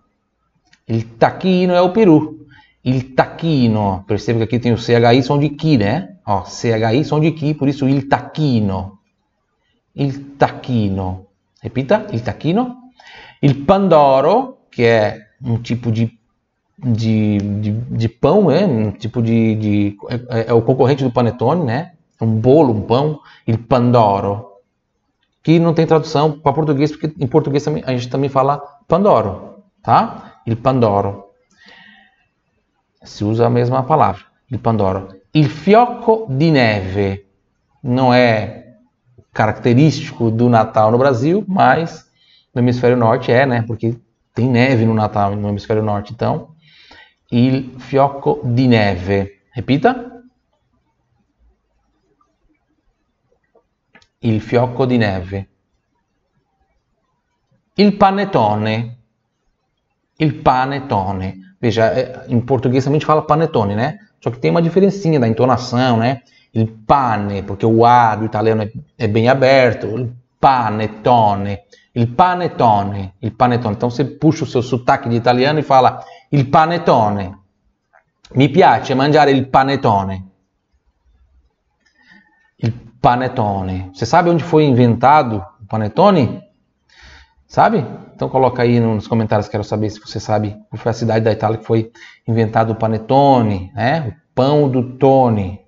il 0.86 1.18
tacchino 1.18 1.74
é 1.74 1.82
o 1.82 1.92
peru. 1.92 2.46
Il 2.84 3.14
tacchino, 3.14 4.04
perceba 4.08 4.40
que 4.40 4.44
aqui 4.44 4.60
tem 4.60 4.72
o 4.72 4.78
CHI 4.78 5.22
som 5.24 5.38
de 5.38 5.50
Ki, 5.50 5.78
né? 5.78 6.18
Ó, 6.26 6.44
CHI 6.46 7.04
som 7.04 7.20
de 7.20 7.32
Ki, 7.32 7.54
por 7.54 7.68
isso 7.68 7.86
il 7.86 8.08
tacchino. 8.08 9.02
Il 9.94 10.36
tacchino. 10.36 11.28
Repita, 11.62 12.08
il 12.12 12.22
tacchino. 12.22 12.92
Il 13.40 13.66
pandoro, 13.66 14.66
que 14.72 14.84
é 14.84 15.20
um 15.44 15.62
tipo 15.62 15.92
de, 15.92 16.12
de, 16.84 17.38
de, 17.38 17.72
de 17.72 18.10
pão, 18.10 18.48
né? 18.48 18.66
Um 18.66 18.92
tipo 18.92 19.22
de, 19.22 19.56
de 19.56 19.98
é, 20.30 20.50
é, 20.50 20.54
o 20.54 20.62
concorrente 20.62 21.04
do 21.04 21.12
panetone, 21.12 21.64
né? 21.64 21.94
Um 22.20 22.36
bolo, 22.36 22.74
um 22.74 22.82
pão. 22.82 23.20
Il 23.48 23.58
pandoro 23.58 24.52
que 25.44 25.60
não 25.60 25.74
tem 25.74 25.88
tradução 25.88 26.40
para 26.40 26.54
português, 26.54 26.92
porque 26.92 27.14
em 27.20 27.28
português 27.28 27.64
também, 27.64 27.84
a 27.86 27.92
gente 27.92 28.10
também 28.10 28.30
fala 28.30 28.62
Pandoro, 28.88 29.64
tá? 29.82 30.42
Il 30.46 30.56
Pandoro. 30.56 31.26
Se 33.04 33.24
usa 33.24 33.48
a 33.48 33.50
mesma 33.50 33.84
palavra, 33.84 34.22
il 34.52 34.60
Pandoro. 34.60 35.08
Il 35.34 35.50
fiocco 35.50 36.28
di 36.30 36.52
neve 36.52 37.26
não 37.84 38.14
é 38.14 38.76
característico 39.34 40.30
do 40.30 40.50
Natal 40.50 40.92
no 40.92 40.98
Brasil, 40.98 41.44
mas 41.48 42.08
no 42.54 42.62
hemisfério 42.62 42.98
norte 42.98 43.32
é, 43.32 43.46
né? 43.46 43.64
Porque 43.66 43.98
tem 44.34 44.48
neve 44.48 44.86
no 44.86 44.94
Natal 44.94 45.36
no 45.36 45.50
hemisfério 45.50 45.82
norte, 45.82 46.14
então. 46.14 46.51
Il 47.34 47.76
fiocco 47.78 48.42
di 48.44 48.68
neve. 48.68 49.42
Repita. 49.52 50.12
il 54.24 54.40
fiocco 54.40 54.86
di 54.86 54.98
neve. 54.98 55.48
il 57.76 57.96
panetone. 57.96 58.98
Il 60.18 60.36
panetone. 60.36 61.56
Veja, 61.60 62.26
em 62.28 62.42
português 62.42 62.84
também 62.84 62.98
a 62.98 63.00
gente 63.00 63.06
fala 63.06 63.22
panetone, 63.24 63.76
né? 63.76 63.98
Só 64.20 64.30
que 64.30 64.40
tem 64.40 64.52
uma 64.52 64.62
diferencinha 64.62 65.20
da 65.20 65.28
entonação, 65.28 65.98
né? 65.98 66.22
Il 66.54 66.68
pane, 66.86 67.42
porque 67.44 67.66
o 67.66 67.86
A 67.86 68.16
do 68.16 68.26
italiano 68.26 68.70
é 68.98 69.08
bem 69.08 69.28
aberto. 69.28 69.88
Il 69.88 70.14
panetone. 70.40 71.60
Il 71.94 72.08
panetone. 72.08 73.16
Il 73.20 73.34
panetone. 73.34 73.76
Então 73.76 73.90
você 73.90 74.06
puxa 74.06 74.44
o 74.44 74.48
seu 74.48 74.62
sotaque 74.62 75.10
de 75.10 75.16
italiano 75.16 75.60
e 75.60 75.64
fala 75.64 76.04
il 76.32 76.50
panetone. 76.50 77.40
Mi 78.34 78.50
piace 78.50 78.94
mangiare 78.96 79.32
il 79.32 79.50
panetone. 79.50 80.30
Il 82.58 82.74
panetone. 83.00 83.90
Você 83.94 84.06
sabe 84.06 84.30
onde 84.30 84.44
foi 84.44 84.64
inventado 84.64 85.46
o 85.62 85.66
panetone? 85.66 86.42
Sabe? 87.46 87.86
Então 88.16 88.30
coloca 88.30 88.62
aí 88.62 88.80
nos 88.80 89.08
comentários, 89.08 89.50
quero 89.50 89.64
saber 89.64 89.90
se 89.90 90.00
você 90.00 90.20
sabe 90.20 90.56
qual 90.70 90.80
foi 90.80 90.92
a 90.92 90.94
cidade 90.94 91.26
da 91.26 91.32
Itália 91.32 91.58
que 91.58 91.66
foi 91.66 91.92
inventado 92.26 92.72
o 92.72 92.76
panetone, 92.76 93.72
né? 93.76 94.08
O 94.08 94.14
pão 94.34 94.70
do 94.70 94.98
Tony. 94.98 95.60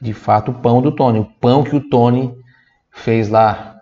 De 0.00 0.14
fato, 0.14 0.52
o 0.52 0.54
pão 0.54 0.80
do 0.80 0.92
Tony, 0.92 1.18
o 1.18 1.24
pão 1.24 1.62
que 1.62 1.76
o 1.76 1.88
Tony 1.90 2.34
fez 2.90 3.28
lá. 3.28 3.75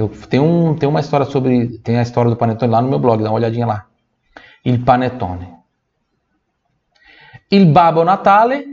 Eu 0.00 0.08
tenho, 0.08 0.44
um, 0.44 0.74
tenho 0.74 0.88
uma 0.88 1.00
história 1.00 1.26
sobre, 1.26 1.76
tem 1.80 1.98
a 1.98 2.02
história 2.02 2.30
do 2.30 2.36
panetone 2.36 2.72
lá 2.72 2.80
no 2.80 2.88
meu 2.88 2.98
blog, 2.98 3.22
dá 3.22 3.28
uma 3.28 3.36
olhadinha 3.36 3.66
lá. 3.66 3.84
Il 4.64 4.82
panetone. 4.82 5.58
Il 7.50 7.66
Babbo 7.66 8.02
Natale, 8.02 8.64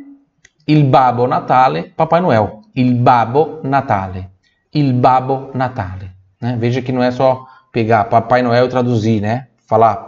il 0.65 0.85
Babbo 0.85 1.27
Natale, 1.27 1.91
Papai 1.97 2.21
Noel. 2.21 2.61
Il 2.75 2.95
Babbo 2.95 3.59
Natale. 3.63 4.29
Il 4.73 4.93
Babbo 4.93 5.51
Natale. 5.53 6.15
Né? 6.39 6.55
Veja 6.57 6.81
que 6.81 6.93
não 6.93 7.03
é 7.03 7.11
só 7.11 7.45
pegar 7.73 8.05
Papai 8.05 8.41
Noel 8.41 8.67
e 8.67 8.69
traduzir, 8.69 9.19
né? 9.19 9.49
Falar, 9.67 10.07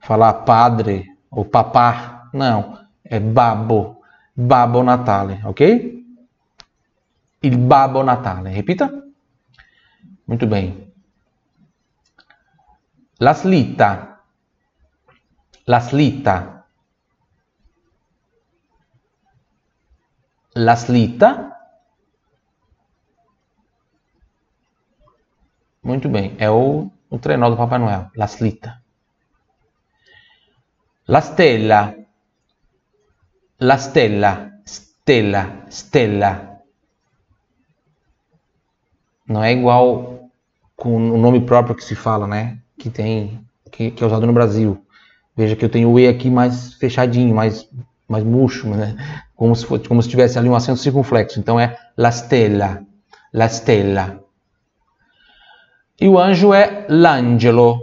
falar 0.00 0.32
padre 0.32 1.06
ou 1.30 1.44
papá. 1.44 2.28
Não, 2.34 2.76
é 3.04 3.20
Babbo. 3.20 3.98
Babbo 4.34 4.82
Natale, 4.82 5.40
ok? 5.44 6.04
Il 7.42 7.56
Babbo 7.56 8.02
Natale. 8.02 8.50
Repita. 8.50 9.07
Muito 10.28 10.46
bem. 10.46 10.92
La 13.18 13.34
slitta. 13.34 14.20
La 15.66 15.80
slitta. 15.80 16.58
la 20.58 20.76
slitta. 20.76 21.54
Muito 25.82 26.08
bem, 26.08 26.36
é 26.38 26.50
o, 26.50 26.90
o 27.08 27.18
trenó 27.18 27.48
do 27.48 27.56
Papai 27.56 27.78
Noel, 27.78 28.10
la 28.14 28.26
slitta. 28.26 28.82
La 31.06 31.20
stella, 31.20 31.94
la 33.60 33.78
stella, 33.78 34.60
stella, 34.66 35.64
stella. 35.70 36.62
Não 39.26 39.44
é 39.44 39.52
igual 39.52 40.17
com 40.78 40.96
o 40.96 41.18
nome 41.18 41.40
próprio 41.40 41.74
que 41.74 41.82
se 41.82 41.96
fala, 41.96 42.26
né? 42.26 42.56
Que 42.78 42.88
tem, 42.88 43.44
que, 43.70 43.90
que 43.90 44.02
é 44.02 44.06
usado 44.06 44.24
no 44.24 44.32
Brasil. 44.32 44.80
Veja 45.36 45.56
que 45.56 45.64
eu 45.64 45.68
tenho 45.68 45.90
o 45.90 45.98
E 45.98 46.06
aqui 46.06 46.30
mais 46.30 46.74
fechadinho, 46.74 47.34
mais, 47.34 47.68
mais 48.08 48.22
murcho, 48.22 48.68
né? 48.68 48.96
como 49.34 49.54
se, 49.56 49.66
como 49.66 50.02
se 50.02 50.08
tivesse 50.08 50.38
ali 50.38 50.48
um 50.48 50.54
acento 50.54 50.78
circunflexo. 50.78 51.40
Então 51.40 51.58
é 51.58 51.76
la 51.96 52.10
stella, 52.10 52.82
la 53.32 53.48
stella. 53.48 54.20
E 56.00 56.08
o 56.08 56.16
anjo 56.16 56.54
é 56.54 56.86
l'angelo, 56.88 57.80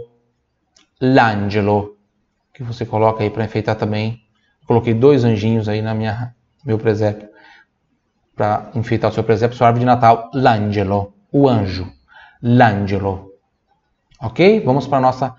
l'angelo, 0.98 1.96
que 2.54 2.62
você 2.62 2.86
coloca 2.86 3.22
aí 3.22 3.28
para 3.28 3.44
enfeitar 3.44 3.76
também. 3.76 4.22
Coloquei 4.66 4.94
dois 4.94 5.22
anjinhos 5.22 5.68
aí 5.68 5.82
na 5.82 5.94
minha 5.94 6.34
meu 6.64 6.78
presépio 6.78 7.28
para 8.34 8.70
enfeitar 8.74 9.10
o 9.10 9.14
seu 9.14 9.22
presépio, 9.22 9.56
sua 9.56 9.68
árvore 9.68 9.80
de 9.80 9.86
Natal, 9.86 10.30
l'angelo, 10.34 11.14
o 11.32 11.48
anjo, 11.48 11.90
l'angelo. 12.42 13.32
Ok? 14.20 14.60
Vamos 14.60 14.86
para 14.86 14.98
a 14.98 15.00
nossa 15.00 15.34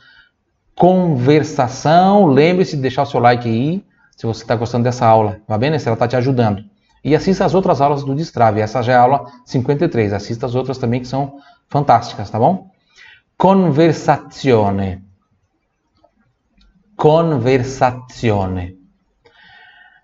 conversação. 0.75 2.25
Lembre-se 2.25 2.75
de 2.75 2.81
deixar 2.81 3.03
o 3.03 3.05
seu 3.05 3.19
like 3.19 3.47
aí 3.47 3.87
se 4.17 4.25
você 4.25 4.41
está 4.41 4.55
gostando 4.55 4.83
dessa 4.83 5.05
aula, 5.05 5.39
va 5.47 5.59
bem? 5.59 5.77
Se 5.77 5.87
ela 5.87 5.93
está 5.93 6.07
te 6.07 6.15
ajudando. 6.15 6.63
E 7.03 7.15
assista 7.15 7.45
as 7.45 7.53
outras 7.53 7.79
aulas 7.79 8.03
do 8.03 8.15
Destrave. 8.15 8.59
Essa 8.59 8.81
já 8.81 8.93
é 8.93 8.95
a 8.95 9.01
aula 9.01 9.31
53. 9.45 10.11
Assista 10.11 10.47
as 10.47 10.55
outras 10.55 10.79
também 10.79 10.99
que 10.99 11.07
são 11.07 11.37
fantásticas, 11.69 12.27
tá 12.27 12.39
bom? 12.39 12.71
Conversazione. 13.37 15.03
Conversazione. 16.95 18.76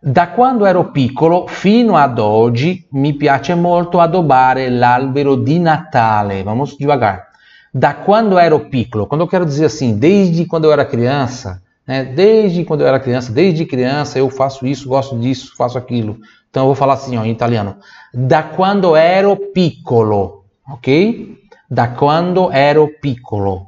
Da 0.06 0.28
quando 0.28 0.66
ero 0.66 0.92
piccolo 0.92 1.48
fino 1.48 1.96
ad 1.96 2.20
oggi 2.20 2.86
mi 2.92 3.14
piace 3.14 3.56
molto 3.56 4.02
adobare 4.02 4.70
l'albero 4.70 5.36
di 5.36 5.60
Natale. 5.60 6.44
Vamos 6.44 6.76
devagar. 6.76 7.30
Da 7.72 7.94
quando 7.94 8.38
ero 8.38 8.68
piccolo, 8.68 9.08
quando 9.08 9.22
eu 9.22 9.30
quero 9.30 9.46
dizer 9.46 9.64
assim, 9.64 9.98
desde 9.98 10.46
quando 10.46 10.66
eu 10.66 10.74
era 10.74 10.84
criança, 10.84 11.62
né? 11.88 12.04
Desde 12.04 12.66
quando 12.66 12.82
eu 12.82 12.88
era 12.88 13.00
criança, 13.00 13.32
desde 13.32 13.66
criança 13.66 14.20
eu 14.20 14.30
faço 14.30 14.66
isso, 14.66 14.90
gosto 14.90 15.18
disso, 15.18 15.56
faço 15.56 15.78
aquilo. 15.78 16.18
Então 16.50 16.64
eu 16.64 16.68
vou 16.68 16.76
falar 16.76 16.96
assim 16.96 17.18
ó, 17.18 17.24
em 17.24 17.32
italiano. 17.32 17.78
Da 18.14 18.44
quando 18.44 18.98
ero 18.98 19.38
piccolo, 19.38 20.44
ok? 20.70 21.38
Da 21.70 21.88
quando 21.88 22.52
ero 22.52 22.90
piccolo. 23.00 23.68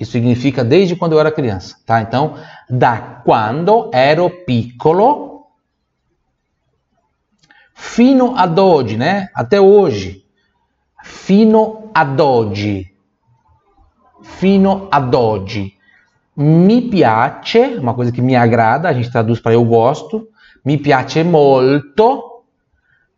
Isso 0.00 0.12
significa 0.12 0.64
desde 0.64 0.96
quando 0.96 1.12
eu 1.12 1.20
era 1.20 1.30
criança, 1.30 1.76
tá? 1.84 2.00
Então, 2.00 2.32
da 2.68 3.20
quando 3.22 3.90
ero 3.92 4.30
piccolo 4.30 5.25
fino 7.78 8.34
ad 8.34 8.58
oggi, 8.58 8.96
né? 8.96 9.30
Até 9.32 9.60
hoje. 9.60 10.24
Fino 11.02 11.90
ad 11.92 12.18
oggi. 12.18 12.94
Fino 14.20 14.88
ad 14.88 15.14
oggi 15.14 15.76
mi 16.36 16.82
piace, 16.82 17.76
uma 17.78 17.94
coisa 17.94 18.12
que 18.12 18.20
me 18.20 18.36
agrada, 18.36 18.88
a 18.88 18.92
gente 18.92 19.10
traduz 19.10 19.40
para 19.40 19.54
eu 19.54 19.64
gosto, 19.64 20.28
mi 20.64 20.78
piace 20.78 21.22
molto 21.22 22.44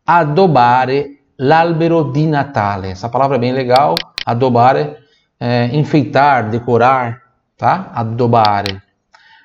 adobare 0.04 1.24
l'albero 1.36 2.04
di 2.04 2.26
Natale. 2.26 2.90
Essa 2.90 3.08
palavra 3.08 3.36
é 3.36 3.38
bem 3.40 3.52
legal, 3.52 3.94
adobare, 4.24 4.98
é, 5.38 5.68
enfeitar, 5.72 6.48
decorar, 6.48 7.22
tá? 7.56 7.90
Adobare, 7.92 8.82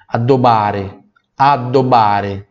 adobare, 0.07 0.99
adobare. 1.35 2.47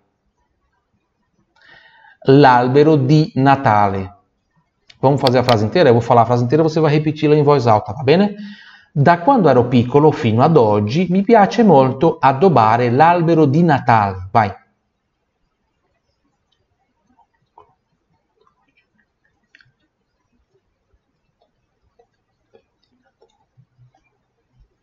L'albero 2.26 2.96
di 2.96 3.32
Natale. 3.34 4.20
Vamos 5.00 5.20
fazer 5.20 5.38
a 5.38 5.42
frase 5.42 5.64
inteira? 5.64 5.88
Eu 5.88 5.94
vou 5.94 6.02
falar 6.02 6.22
a 6.22 6.26
frase 6.26 6.44
inteira, 6.44 6.62
você 6.62 6.78
vai 6.78 6.92
repeti-la 6.92 7.34
em 7.34 7.42
voz 7.42 7.66
alta, 7.66 7.92
bem, 8.04 8.16
né? 8.16 8.34
Da 8.94 9.18
quando 9.18 9.48
ero 9.48 9.66
piccolo 9.68 10.12
fino 10.12 10.42
ad 10.42 10.56
oggi 10.56 11.06
mi 11.10 11.22
piace 11.22 11.64
molto 11.64 12.18
addobbare 12.20 12.90
l'albero 12.90 13.46
di 13.46 13.62
Natale. 13.62 14.28
Vai. 14.30 14.54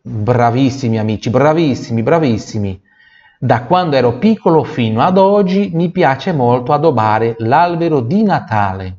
Bravissimi 0.02 0.98
amici, 0.98 1.30
bravissimi, 1.30 2.02
bravissimi. 2.02 2.82
Da 3.42 3.62
quando 3.62 3.96
ero 3.96 4.18
piccolo 4.18 4.64
fino 4.64 5.00
ad 5.00 5.16
oggi 5.16 5.70
mi 5.72 5.88
piace 5.88 6.30
molto 6.30 6.74
addobbare 6.74 7.36
l'albero 7.38 8.02
di 8.02 8.22
Natale. 8.22 8.98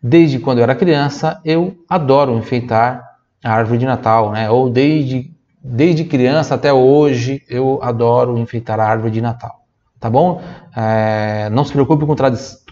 Desde 0.00 0.40
quando 0.40 0.58
eu 0.58 0.64
era 0.64 0.74
criança, 0.74 1.40
eu 1.44 1.72
adoro 1.86 2.36
enfeitar 2.36 3.18
a 3.40 3.52
árvore 3.52 3.78
de 3.78 3.86
Natal, 3.86 4.32
né? 4.32 4.50
Ou 4.50 4.68
desde, 4.68 5.30
desde 5.62 6.02
criança 6.02 6.56
até 6.56 6.72
hoje 6.72 7.44
eu 7.48 7.78
adoro 7.80 8.36
enfeitar 8.36 8.80
a 8.80 8.84
árvore 8.84 9.12
de 9.12 9.20
Natal, 9.20 9.60
tá 10.00 10.10
bom? 10.10 10.42
É, 10.76 11.48
não 11.50 11.64
se 11.64 11.72
preocupe 11.72 12.04
com, 12.04 12.16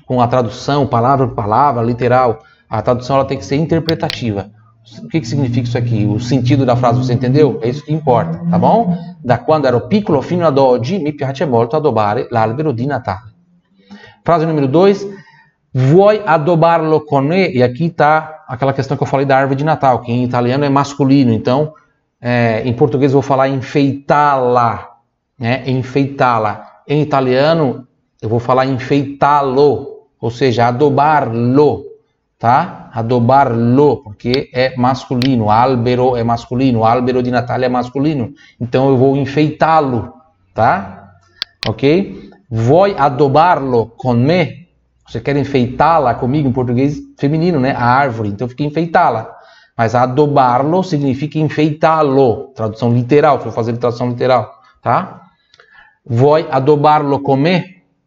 com, 0.05 0.21
a 0.21 0.27
tradução, 0.27 0.89
palavra 0.89 1.29
por 1.29 1.37
palavra, 1.37 1.85
literal. 1.85 2.41
A 2.69 2.83
tradução 2.83 3.15
ela 3.15 3.25
tem 3.25 3.39
que 3.39 3.45
ser 3.45 3.55
interpretativa. 3.55 4.51
O 4.99 5.09
que, 5.09 5.21
que 5.21 5.27
significa 5.27 5.67
isso 5.67 5.79
aqui? 5.79 6.05
O 6.05 6.19
sentido 6.19 6.67
da 6.67 6.75
frase 6.75 6.99
você 6.99 7.13
entendeu? 7.13 7.61
É 7.63 7.69
isso 7.69 7.85
que 7.85 7.93
importa, 7.93 8.41
tá 8.51 8.59
bom? 8.59 8.97
Da 9.23 9.39
quando 9.39 9.67
ero 9.67 9.87
piccolo 9.87 10.21
fino 10.21 10.47
ad 10.47 10.59
oggi 10.59 10.99
mi 10.99 11.13
piace 11.13 11.45
molto 11.47 11.77
adobare 11.77 12.27
l'albero 12.31 12.73
di 12.73 12.87
Natale. 12.87 13.33
Frase 14.25 14.47
número 14.47 14.67
2. 14.67 15.07
Vuoi 15.73 16.21
adobbarlo 16.25 17.05
con 17.05 17.27
me? 17.27 17.49
E 17.49 17.63
aqui 17.63 17.87
está 17.87 18.45
aquela 18.49 18.73
questão 18.73 18.97
que 18.97 19.03
eu 19.03 19.07
falei 19.07 19.25
da 19.25 19.37
árvore 19.37 19.57
de 19.57 19.65
Natal, 19.65 20.01
que 20.01 20.11
em 20.11 20.25
italiano 20.25 20.65
é 20.65 20.69
masculino. 20.69 21.33
Então, 21.33 21.73
é, 22.21 22.63
em 22.65 22.73
português 22.73 23.13
eu 23.13 23.21
vou 23.21 23.23
falar 23.23 23.49
enfeitá-la, 23.49 24.97
né? 25.39 25.63
Enfeitá-la. 25.67 26.83
Em 26.89 27.01
italiano 27.01 27.87
eu 28.21 28.29
vou 28.29 28.41
falar 28.41 28.67
enfeitá-lo, 28.67 30.09
ou 30.21 30.31
seja, 30.31 30.67
adobar-lo. 30.67 31.90
Tá? 32.41 32.89
Adobarlo, 32.95 34.03
porque 34.03 34.49
é 34.53 34.75
masculino. 34.75 35.51
Albero 35.51 36.17
é 36.17 36.25
masculino. 36.25 36.85
Albero 36.85 37.23
de 37.23 37.31
Natal 37.31 37.63
é 37.63 37.69
masculino. 37.69 38.33
Então 38.59 38.89
eu 38.89 38.97
vou 38.97 39.15
enfeitá-lo, 39.15 40.15
tá? 40.55 41.13
Ok? 41.69 42.31
Vuoi 42.51 42.97
adobarlo 42.99 43.93
con 43.95 44.15
me? 44.15 44.69
Você 45.07 45.21
quer 45.21 45.37
enfeitá-la 45.37 46.15
comigo 46.15 46.49
em 46.49 46.53
português 46.53 46.99
feminino, 47.19 47.61
né? 47.61 47.73
A 47.73 47.85
árvore. 47.85 48.31
Então 48.31 48.49
fica 48.49 48.65
enfeitá-la. 48.65 49.31
Mas 49.77 49.95
adobarlo 49.95 50.83
significa 50.83 51.39
enfeitá-lo. 51.39 52.53
Tradução 52.55 52.93
literal, 52.95 53.41
eu 53.45 53.53
fazer 53.53 53.77
tradução 53.77 54.09
literal, 54.09 54.51
tá? 54.81 55.21
Vuoi 56.07 56.49
adobarlo 56.51 57.21
con 57.21 57.37
me? 57.37 57.57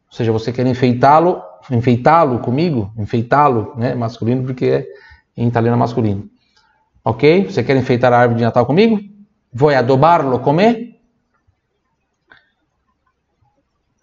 Ou 0.09 0.17
seja, 0.17 0.31
você 0.31 0.51
quer 0.51 0.65
enfeitá-lo 0.65 1.39
enfeitá-lo 1.71 2.39
comigo, 2.39 2.91
enfeitá-lo, 2.97 3.73
né? 3.77 3.93
Masculino 3.95 4.43
porque 4.43 4.65
é 4.65 4.87
em 5.35 5.47
italiano 5.47 5.77
masculino. 5.77 6.29
Ok? 7.03 7.45
Você 7.45 7.63
quer 7.63 7.75
enfeitar 7.75 8.13
a 8.13 8.19
árvore 8.19 8.39
de 8.39 8.45
Natal 8.45 8.65
comigo? 8.65 8.99
Vuoi 9.51 9.75
adobarlo 9.75 10.39
come? 10.39 10.93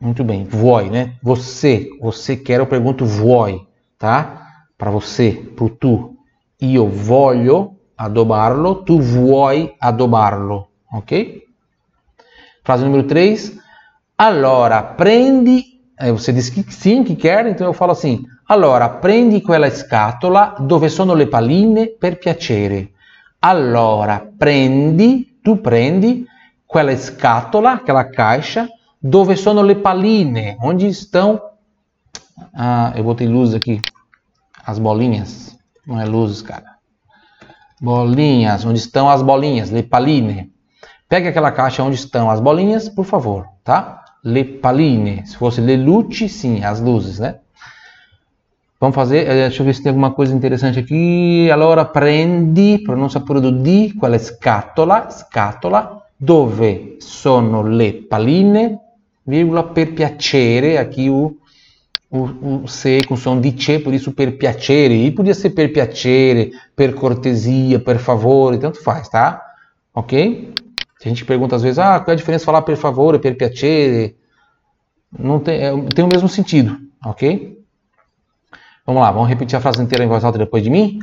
Muito 0.00 0.24
bem, 0.24 0.44
vuoi, 0.44 0.88
né? 0.88 1.16
Você, 1.22 1.90
você 2.00 2.36
quer, 2.36 2.60
eu 2.60 2.66
pergunto 2.66 3.04
vuoi, 3.04 3.66
tá? 3.98 4.64
Para 4.78 4.90
você, 4.90 5.32
pro 5.54 5.68
tu. 5.68 6.16
Io 6.60 6.88
voglio 6.88 7.76
adobarlo, 7.96 8.76
tu 8.76 8.98
vuoi 8.98 9.74
adobarlo, 9.78 10.68
ok? 10.90 11.44
Frase 12.64 12.84
número 12.84 13.06
3. 13.06 13.58
Allora, 14.16 14.82
prendi 14.82 15.69
Aí 16.00 16.10
você 16.10 16.32
diz 16.32 16.48
que 16.48 16.64
sim, 16.72 17.04
que 17.04 17.14
quer, 17.14 17.46
então 17.46 17.66
eu 17.66 17.74
falo 17.74 17.92
assim: 17.92 18.24
allora 18.46 18.88
prendi 18.88 19.42
quella 19.42 19.68
scatola 19.68 20.56
dove 20.58 20.88
sono 20.88 21.12
le 21.12 21.26
palline 21.26 21.88
per 21.88 22.18
piacere. 22.18 22.92
Allora 23.40 24.26
prendi, 24.38 25.38
tu 25.42 25.60
prendi 25.60 26.24
quella 26.64 26.96
scatola, 26.96 27.72
aquela 27.72 28.04
caixa, 28.04 28.66
dove 28.98 29.36
sono 29.36 29.60
le 29.60 29.74
palline, 29.74 30.56
onde 30.62 30.86
estão. 30.86 31.38
Ah, 32.54 32.94
eu 32.96 33.04
botei 33.04 33.28
luz 33.28 33.52
aqui, 33.52 33.78
as 34.64 34.78
bolinhas, 34.78 35.54
não 35.86 36.00
é 36.00 36.06
luzes, 36.06 36.40
cara. 36.40 36.78
Bolinhas, 37.78 38.64
onde 38.64 38.78
estão 38.78 39.10
as 39.10 39.20
bolinhas, 39.20 39.68
le 39.68 39.82
palline. 39.82 40.50
Pega 41.06 41.28
aquela 41.28 41.52
caixa 41.52 41.82
onde 41.82 41.96
estão 41.96 42.30
as 42.30 42.40
bolinhas, 42.40 42.88
por 42.88 43.04
favor, 43.04 43.46
tá? 43.62 44.00
Le 44.22 44.44
paline. 44.44 45.24
Se 45.26 45.36
fosse 45.36 45.60
le 45.60 45.76
luci, 45.76 46.28
sim, 46.28 46.62
as 46.62 46.80
luzes, 46.80 47.18
né? 47.18 47.38
Vamos 48.78 48.94
fazer, 48.94 49.28
eh, 49.28 49.34
deixa 49.48 49.60
eu 49.60 49.66
ver 49.66 49.74
se 49.74 49.82
tem 49.82 49.90
alguma 49.90 50.12
coisa 50.12 50.34
interessante 50.34 50.78
aqui. 50.78 51.50
Allora 51.50 51.84
prendi, 51.84 52.78
pronuncia 52.82 53.20
pure 53.20 53.40
do 53.40 53.52
di, 53.52 53.92
quella 53.98 54.18
scatola, 54.18 55.10
scatola, 55.10 56.02
dove 56.16 56.96
sono 56.98 57.62
le 57.62 57.92
paline, 57.92 58.78
virgola, 59.22 59.64
per 59.64 59.92
piacere, 59.92 60.78
aqui 60.78 61.10
o, 61.10 61.36
o, 62.08 62.62
o 62.62 62.66
C 62.66 63.00
com 63.06 63.16
som 63.16 63.38
di 63.38 63.52
C, 63.52 63.80
por 63.80 63.92
isso 63.92 64.12
per 64.14 64.36
piacere, 64.36 64.94
e 64.94 65.12
podia 65.12 65.34
ser 65.34 65.50
per 65.50 65.70
piacere, 65.70 66.50
per 66.74 66.94
cortesia, 66.94 67.80
per 67.80 67.98
favore, 67.98 68.56
tanto 68.56 68.80
faz, 68.80 69.10
tá? 69.10 69.42
Ok? 69.92 70.52
A 71.02 71.08
gente 71.08 71.24
pergunta 71.24 71.56
às 71.56 71.62
vezes, 71.62 71.78
ah, 71.78 71.98
qual 71.98 72.10
é 72.10 72.12
a 72.12 72.16
diferença 72.16 72.42
de 72.42 72.46
falar 72.46 72.62
per 72.62 72.76
favore, 72.76 73.18
per 73.18 73.36
piacere? 73.36 74.18
Não 75.18 75.40
tem, 75.40 75.60
é, 75.60 75.72
tem 75.94 76.04
o 76.04 76.08
mesmo 76.08 76.28
sentido, 76.28 76.78
ok? 77.04 77.58
Vamos 78.84 79.02
lá, 79.02 79.10
vamos 79.10 79.28
repetir 79.28 79.56
a 79.56 79.60
frase 79.60 79.82
inteira 79.82 80.04
em 80.04 80.08
voz 80.08 80.24
alta 80.24 80.38
depois 80.38 80.62
de 80.62 80.70
mim? 80.70 80.98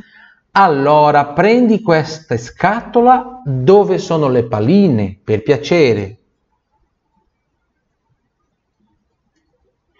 Allora 0.52 1.24
prendi 1.24 1.78
questa 1.80 2.36
scatola 2.36 3.42
dove 3.44 3.98
sono 3.98 4.28
le 4.28 4.44
palline, 4.44 5.20
per 5.24 5.42
piacere. 5.42 6.18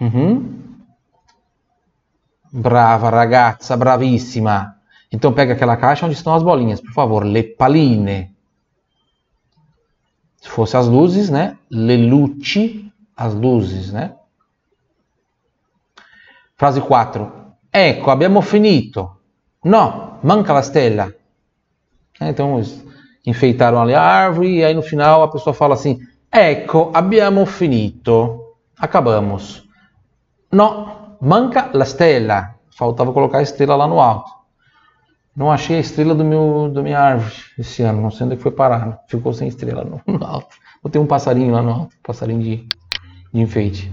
Uhum. 0.00 0.78
Brava 2.50 3.11
ragazza, 3.11 3.76
bravissima. 3.76 4.80
Então 5.11 5.32
pega 5.32 5.54
aquela 5.54 5.76
caixa 5.76 6.06
onde 6.06 6.14
estão 6.14 6.34
as 6.34 6.42
bolinhas, 6.42 6.80
por 6.80 6.92
favor, 6.92 7.24
le 7.24 7.42
palline. 7.42 8.38
Se 10.40 10.48
fosse 10.48 10.77
as 10.77 10.87
luzes, 10.87 11.31
né? 11.31 11.59
Le 11.70 11.96
luci, 12.09 12.92
as 13.16 13.35
luzes, 13.35 13.92
né? 13.92 14.14
Frase 16.57 16.81
4. 16.81 17.33
Ecco, 17.72 18.11
abbiamo 18.11 18.40
finito. 18.40 19.18
No, 19.64 20.18
manca 20.22 20.53
la 20.53 20.62
stella. 20.62 21.12
É, 22.20 22.31
então, 22.31 22.61
enfeitaram 23.27 23.81
ali 23.81 23.94
a 23.94 24.03
árvore 24.03 24.57
e 24.57 24.64
aí 24.64 24.74
no 24.74 24.83
final 24.83 25.22
a 25.22 25.29
pessoa 25.29 25.55
fala 25.55 25.74
assim: 25.74 26.01
Ecco, 26.33 26.90
abbiamo 26.94 27.44
finito. 27.46 28.57
Acabamos. 28.79 29.68
No, 30.53 31.18
manca 31.20 31.70
la 31.74 31.85
stella. 31.85 32.55
Faltava 32.70 33.12
colocar 33.12 33.38
a 33.38 33.42
estrela 33.42 33.77
lá 33.77 33.87
no 33.87 34.01
alto. 34.01 34.31
Não 35.38 35.53
achei 35.53 35.77
a 35.77 35.79
estrela 35.79 36.16
do 36.16 36.24
meu, 36.24 36.68
da 36.68 36.83
minha 36.83 36.98
árvore 36.98 37.33
esse 37.57 37.81
ano. 37.85 38.03
Não 38.03 38.11
sei 38.11 38.27
onde 38.27 38.35
é 38.35 38.38
foi 38.38 38.51
parar. 38.51 39.05
Ficou 39.07 39.33
sem 39.33 39.46
estrela 39.46 39.85
no, 39.85 40.01
no 40.05 40.27
alto. 40.27 40.57
Vou 40.83 40.90
ter 40.90 40.98
um 40.98 41.07
passarinho 41.07 41.53
lá 41.53 41.62
no 41.62 41.70
alto. 41.70 41.94
Passarinho 42.03 42.42
de, 42.42 42.66
de 43.33 43.40
enfeite. 43.40 43.92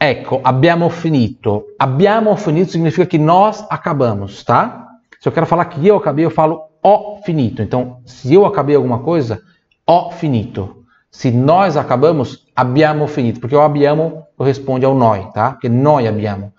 Ecco, 0.00 0.40
abbiamo 0.42 0.90
finito. 0.90 1.64
Abbiamo 1.78 2.36
finito 2.36 2.72
significa 2.72 3.06
que 3.06 3.16
nós 3.16 3.64
acabamos, 3.70 4.42
tá? 4.42 4.88
Se 5.20 5.28
eu 5.28 5.32
quero 5.32 5.46
falar 5.46 5.66
que 5.66 5.86
eu 5.86 5.98
acabei, 5.98 6.24
eu 6.24 6.30
falo 6.30 6.60
ho 6.82 7.22
finito. 7.24 7.62
Então, 7.62 8.00
se 8.04 8.34
eu 8.34 8.44
acabei 8.44 8.74
alguma 8.74 8.98
coisa, 9.04 9.40
ho 9.86 10.10
finito. 10.10 10.82
Se 11.12 11.30
nós 11.30 11.76
acabamos, 11.76 12.44
abbiamo 12.56 13.06
finito. 13.06 13.38
Porque 13.38 13.54
o 13.54 13.60
abbiamo 13.60 14.26
corresponde 14.36 14.84
ao 14.84 14.96
noi, 14.96 15.30
tá? 15.32 15.52
Porque 15.52 15.68
noi 15.68 16.08
abbiamo. 16.08 16.52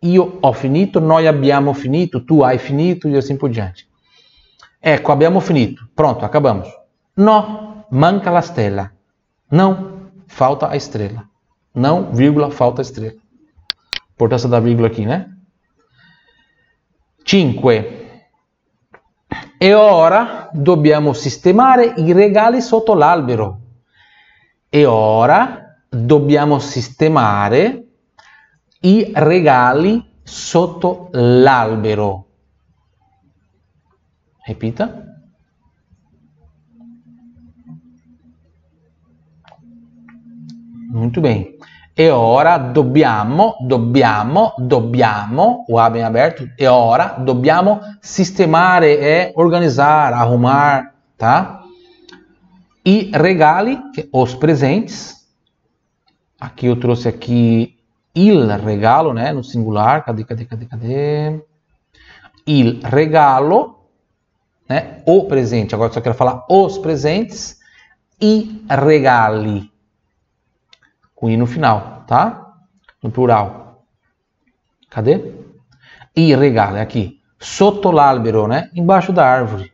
Io 0.00 0.38
ho 0.40 0.52
finito, 0.52 1.00
noi 1.00 1.26
abbiamo 1.26 1.72
finito, 1.72 2.24
tu 2.24 2.42
hai 2.42 2.58
finito 2.58 3.08
e 3.08 3.16
assim 3.16 3.36
por 3.36 3.50
diante. 3.50 3.86
Ecco, 4.80 5.10
abbiamo 5.10 5.40
finito. 5.40 5.88
Pronto, 5.94 6.24
acabamos. 6.24 6.68
No, 7.16 7.84
manca 7.90 8.30
la 8.30 8.40
stella. 8.40 8.92
Não, 9.50 10.10
falta 10.26 10.68
a 10.68 10.76
estrela. 10.76 11.28
Não, 11.74 12.12
vírgula, 12.12 12.50
falta 12.50 12.80
a 12.80 12.84
estrela. 12.84 13.16
Importância 14.12 14.48
da 14.48 14.60
vírgula 14.60 14.86
aqui, 14.86 15.04
né? 15.04 15.28
5. 17.24 17.70
E 19.58 19.74
ora 19.74 20.48
dobbiamo 20.52 21.12
sistemare 21.12 21.94
i 21.96 22.12
regali 22.12 22.62
sotto 22.62 22.94
l'albero. 22.94 23.60
E 24.68 24.84
ora 24.86 25.76
dobbiamo 25.88 26.60
sistemare 26.60 27.87
i 28.80 29.12
regali 29.14 30.04
sotto 30.22 31.08
l'albero. 31.12 32.26
Repita. 34.44 35.04
Muito 40.90 41.20
bem. 41.20 41.58
E 41.94 42.10
ora 42.10 42.56
dobbiamo, 42.56 43.56
dobbiamo, 43.66 44.54
dobbiamo, 44.56 45.64
o 45.68 45.78
A 45.78 45.90
bem 45.90 46.04
aberto, 46.04 46.48
e 46.56 46.66
ora 46.66 47.16
dobbiamo 47.18 47.80
sistemare 48.00 48.96
é 48.96 49.32
organizar, 49.34 50.12
arrumar, 50.12 50.94
tá? 51.16 51.64
E 52.84 53.10
regali, 53.12 53.80
os 54.12 54.34
presentes. 54.36 55.26
Aqui 56.38 56.66
eu 56.66 56.76
trouxe 56.78 57.08
aqui 57.08 57.77
il 58.14 58.50
regalo, 58.58 59.12
né, 59.12 59.32
no 59.32 59.44
singular, 59.44 60.04
cadê, 60.04 60.24
cadê, 60.24 60.44
cadê, 60.44 60.66
cadê? 60.66 61.44
Il 62.46 62.80
regalo, 62.82 63.84
né, 64.68 65.02
o 65.06 65.24
presente, 65.26 65.74
agora 65.74 65.92
só 65.92 66.00
quero 66.00 66.14
falar 66.14 66.44
os 66.48 66.78
presentes, 66.78 67.58
e 68.20 68.64
regali, 68.68 69.70
com 71.14 71.30
i 71.30 71.36
no 71.36 71.46
final, 71.46 72.04
tá? 72.06 72.54
No 73.02 73.10
plural. 73.10 73.84
Cadê? 74.90 75.32
I 76.16 76.34
regalo, 76.34 76.76
é 76.76 76.80
aqui. 76.80 77.20
Sotto 77.38 77.92
l'albero, 77.92 78.48
né, 78.48 78.70
embaixo 78.74 79.12
da 79.12 79.24
árvore. 79.24 79.72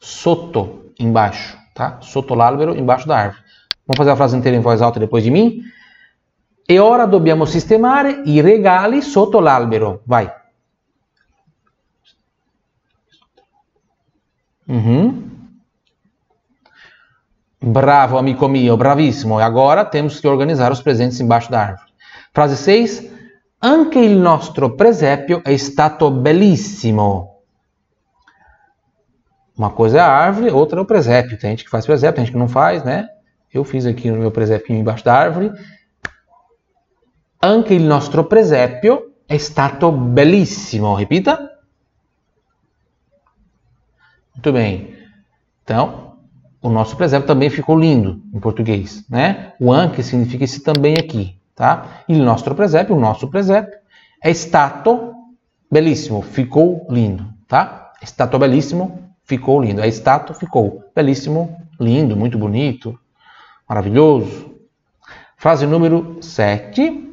Sotto, 0.00 0.92
embaixo, 0.98 1.58
tá? 1.74 1.98
Sotto 2.00 2.34
l'albero, 2.34 2.74
embaixo 2.76 3.06
da 3.06 3.18
árvore. 3.18 3.42
Vamos 3.86 3.98
fazer 3.98 4.10
a 4.10 4.16
frase 4.16 4.36
inteira 4.36 4.56
em 4.56 4.60
voz 4.60 4.80
alta 4.80 4.98
depois 4.98 5.22
de 5.22 5.30
mim? 5.30 5.62
E 6.66 6.78
ora 6.78 7.06
dobbiamo 7.06 7.44
sistemare 7.44 8.22
i 8.24 8.40
regali 8.40 9.02
sotto 9.02 9.40
l'albero. 9.40 10.02
Vai. 10.04 10.30
Uhum. 14.66 15.32
Bravo, 17.58 18.18
amico 18.18 18.48
mio, 18.48 18.76
bravissimo. 18.76 19.40
E 19.40 19.42
agora 19.42 19.84
temos 19.84 20.20
que 20.20 20.28
organizar 20.28 20.72
os 20.72 20.80
presentes 20.80 21.20
embaixo 21.20 21.50
da 21.50 21.60
árvore. 21.60 21.92
Frase 22.32 22.56
6. 22.56 23.12
anche 23.64 23.98
il 23.98 24.16
nostro 24.16 24.74
presepio 24.74 25.42
è 25.42 25.56
stato 25.56 26.10
bellissimo. 26.10 27.40
Uma 29.56 29.70
coisa 29.70 29.98
é 29.98 30.00
a 30.00 30.08
árvore, 30.08 30.50
outra 30.50 30.78
é 30.78 30.82
o 30.82 30.86
presépio. 30.86 31.38
Tem 31.38 31.50
gente 31.50 31.64
que 31.64 31.70
faz 31.70 31.86
presépio, 31.86 32.16
tem 32.16 32.24
gente 32.26 32.34
que 32.34 32.38
não 32.38 32.48
faz, 32.48 32.84
né? 32.84 33.08
Eu 33.52 33.64
fiz 33.64 33.86
aqui 33.86 34.10
no 34.10 34.18
meu 34.18 34.30
presépio 34.30 34.74
embaixo 34.74 35.04
da 35.04 35.14
árvore. 35.14 35.50
Anche 37.46 37.74
il 37.74 37.82
nostro 37.82 38.24
presepio 38.24 39.16
è 39.26 39.36
stato 39.36 39.92
bellissimo. 39.92 40.94
Repita. 40.94 41.60
Muito 44.34 44.50
bem. 44.50 44.94
Então, 45.62 46.16
o 46.62 46.70
nosso 46.70 46.96
presépio 46.96 47.26
também 47.26 47.50
ficou 47.50 47.78
lindo 47.78 48.22
em 48.32 48.40
português, 48.40 49.06
né? 49.10 49.52
O 49.60 49.70
anche 49.70 50.02
significa 50.02 50.44
esse 50.44 50.60
também 50.60 50.94
aqui, 50.94 51.38
tá? 51.54 52.02
Il 52.08 52.22
nostro 52.22 52.54
presépio, 52.54 52.96
o 52.96 52.98
nosso 52.98 53.28
presépio, 53.28 53.78
é 54.22 54.32
stato 54.32 55.12
bellissimo, 55.70 56.22
ficou 56.22 56.86
lindo, 56.88 57.30
tá? 57.46 57.92
È 58.00 58.06
stato 58.06 58.38
bellissimo, 58.38 59.10
ficou 59.22 59.60
lindo. 59.60 59.82
É 59.82 59.88
stato, 59.88 60.32
ficou. 60.32 60.82
Bellissimo, 60.94 61.60
lindo, 61.78 62.16
muito 62.16 62.38
bonito, 62.38 62.98
maravilhoso. 63.68 64.50
Frase 65.36 65.66
número 65.66 66.16
7. 66.22 67.12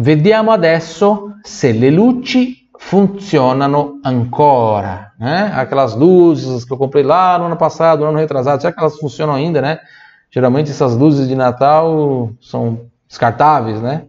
Vediamo 0.00 0.52
adesso 0.52 1.34
se 1.42 1.72
le 1.72 1.90
luci 1.90 2.68
funzionano 2.78 4.00
ancora. 4.04 5.12
Né? 5.18 5.50
Aquelas 5.52 5.96
luzes 5.96 6.64
que 6.64 6.72
eu 6.72 6.78
comprei 6.78 7.02
lá 7.02 7.36
no 7.36 7.46
ano 7.46 7.56
passado, 7.56 8.04
no 8.04 8.10
ano 8.10 8.18
retrasado, 8.18 8.62
será 8.62 8.72
que 8.72 8.78
elas 8.78 8.96
funcionam 8.96 9.34
ainda, 9.34 9.60
né? 9.60 9.80
Geralmente 10.30 10.70
essas 10.70 10.94
luzes 10.94 11.26
de 11.26 11.34
Natal 11.34 12.30
são 12.40 12.86
descartáveis, 13.08 13.82
né? 13.82 14.04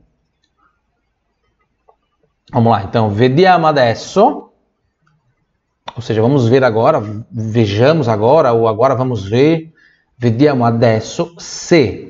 Vamos 2.51 2.71
lá, 2.71 2.83
então, 2.83 3.09
vediamo 3.09 3.65
adesso, 3.65 4.49
ou 5.95 6.01
seja, 6.01 6.21
vamos 6.21 6.47
ver 6.47 6.63
agora, 6.63 7.01
vejamos 7.31 8.07
agora, 8.07 8.53
ou 8.53 8.67
agora 8.67 8.93
vamos 8.93 9.23
ver, 9.23 9.73
vediamo 10.17 10.65
adesso 10.65 11.33
se 11.39 12.08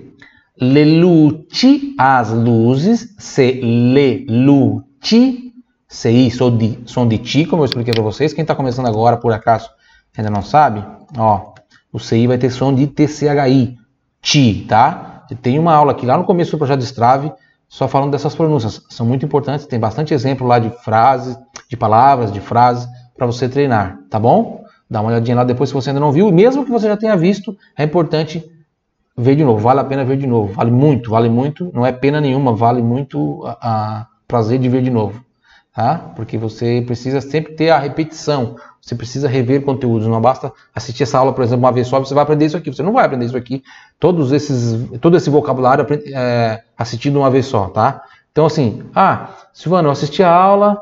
le 0.62 1.00
luci, 1.00 1.95
as 1.98 2.32
luzes, 2.32 3.15
se 3.17 3.60
le 3.62 4.26
luci, 4.28 5.54
CI, 5.88 6.30
sou 6.30 6.52
de, 6.52 6.80
som 6.86 7.08
de 7.08 7.17
ti, 7.17 7.45
como 7.45 7.63
eu 7.63 7.65
expliquei 7.65 7.93
para 7.93 8.04
vocês. 8.04 8.34
Quem 8.34 8.43
está 8.43 8.54
começando 8.54 8.88
agora, 8.88 9.17
por 9.17 9.32
acaso, 9.34 9.69
ainda 10.15 10.30
não 10.30 10.41
sabe, 10.41 10.84
ó, 11.17 11.54
o 11.91 12.00
CI 12.00 12.28
vai 12.28 12.38
ter 12.38 12.52
som 12.52 12.74
de 12.74 12.86
TCHI, 12.88 13.76
ti, 14.22 14.65
tá? 14.67 15.26
Tem 15.41 15.58
uma 15.58 15.74
aula 15.74 15.93
aqui 15.93 16.06
lá 16.06 16.17
no 16.17 16.26
começo 16.26 16.52
do 16.52 16.58
projeto 16.58 16.82
Strave, 16.82 17.32
só 17.67 17.88
falando 17.88 18.12
dessas 18.12 18.36
pronúncias. 18.36 18.82
São 18.89 19.06
muito 19.06 19.26
importantes, 19.26 19.65
tem 19.65 19.80
bastante 19.80 20.13
exemplo 20.13 20.45
lá 20.45 20.60
de 20.60 20.69
frases, 20.84 21.38
de 21.69 21.78
palavras, 21.78 22.32
de 22.32 22.39
frases, 22.39 22.88
para 23.15 23.26
você 23.26 23.48
treinar, 23.48 24.00
tá 24.10 24.19
bom? 24.19 24.63
Dá 24.89 25.02
uma 25.02 25.12
olhadinha 25.12 25.38
lá 25.38 25.43
depois 25.43 25.69
se 25.69 25.74
você 25.76 25.91
ainda 25.91 26.00
não 26.00 26.12
viu. 26.12 26.32
Mesmo 26.32 26.65
que 26.65 26.72
você 26.72 26.88
já 26.88 26.98
tenha 26.98 27.15
visto, 27.15 27.56
é 27.78 27.84
importante 27.84 28.43
ver 29.19 29.36
de 29.36 29.43
novo, 29.43 29.60
vale 29.60 29.82
a 29.82 29.84
pena 29.84 30.05
ver 30.05 30.17
de 30.17 30.25
novo, 30.25 30.53
vale 30.53 30.71
muito, 30.71 31.12
vale 31.12 31.29
muito, 31.29 31.69
não 31.73 31.86
é 31.86 31.91
pena 31.91 32.21
nenhuma, 32.21 32.53
vale 32.53 32.82
muito 32.82 33.43
a, 33.45 33.58
a 33.62 34.08
prazer 34.25 34.58
de 34.58 34.69
ver 34.69 34.82
de 34.82 34.89
novo, 34.89 35.21
tá? 35.75 36.13
Porque 36.15 36.38
você 36.38 36.82
precisa 36.86 37.19
sempre 37.19 37.53
ter 37.53 37.69
a 37.69 37.77
repetição, 37.77 38.55
você 38.82 38.95
precisa 38.95 39.27
rever 39.27 39.63
conteúdos, 39.63 40.08
não 40.08 40.21
basta 40.21 40.53
assistir 40.73 41.03
essa 41.03 41.19
aula, 41.19 41.34
por 41.34 41.43
exemplo, 41.43 41.65
uma 41.65 41.71
vez 41.71 41.88
só, 41.88 41.99
você 41.99 42.13
vai 42.13 42.23
aprender 42.23 42.45
isso 42.45 42.55
aqui, 42.55 42.73
você 42.73 42.82
não 42.82 42.93
vai 42.93 43.05
aprender 43.05 43.25
isso 43.25 43.36
aqui, 43.36 43.62
todos 43.99 44.32
esses, 44.32 44.89
todo 45.01 45.17
esse 45.17 45.29
vocabulário 45.29 45.86
é, 46.13 46.62
uma 47.13 47.29
vez 47.29 47.45
só, 47.45 47.67
tá? 47.67 48.01
Então 48.32 48.45
assim, 48.45 48.84
ah, 48.95 49.32
Silvano, 49.51 49.89
eu 49.89 49.91
assisti 49.91 50.23
a 50.23 50.32
aula, 50.32 50.82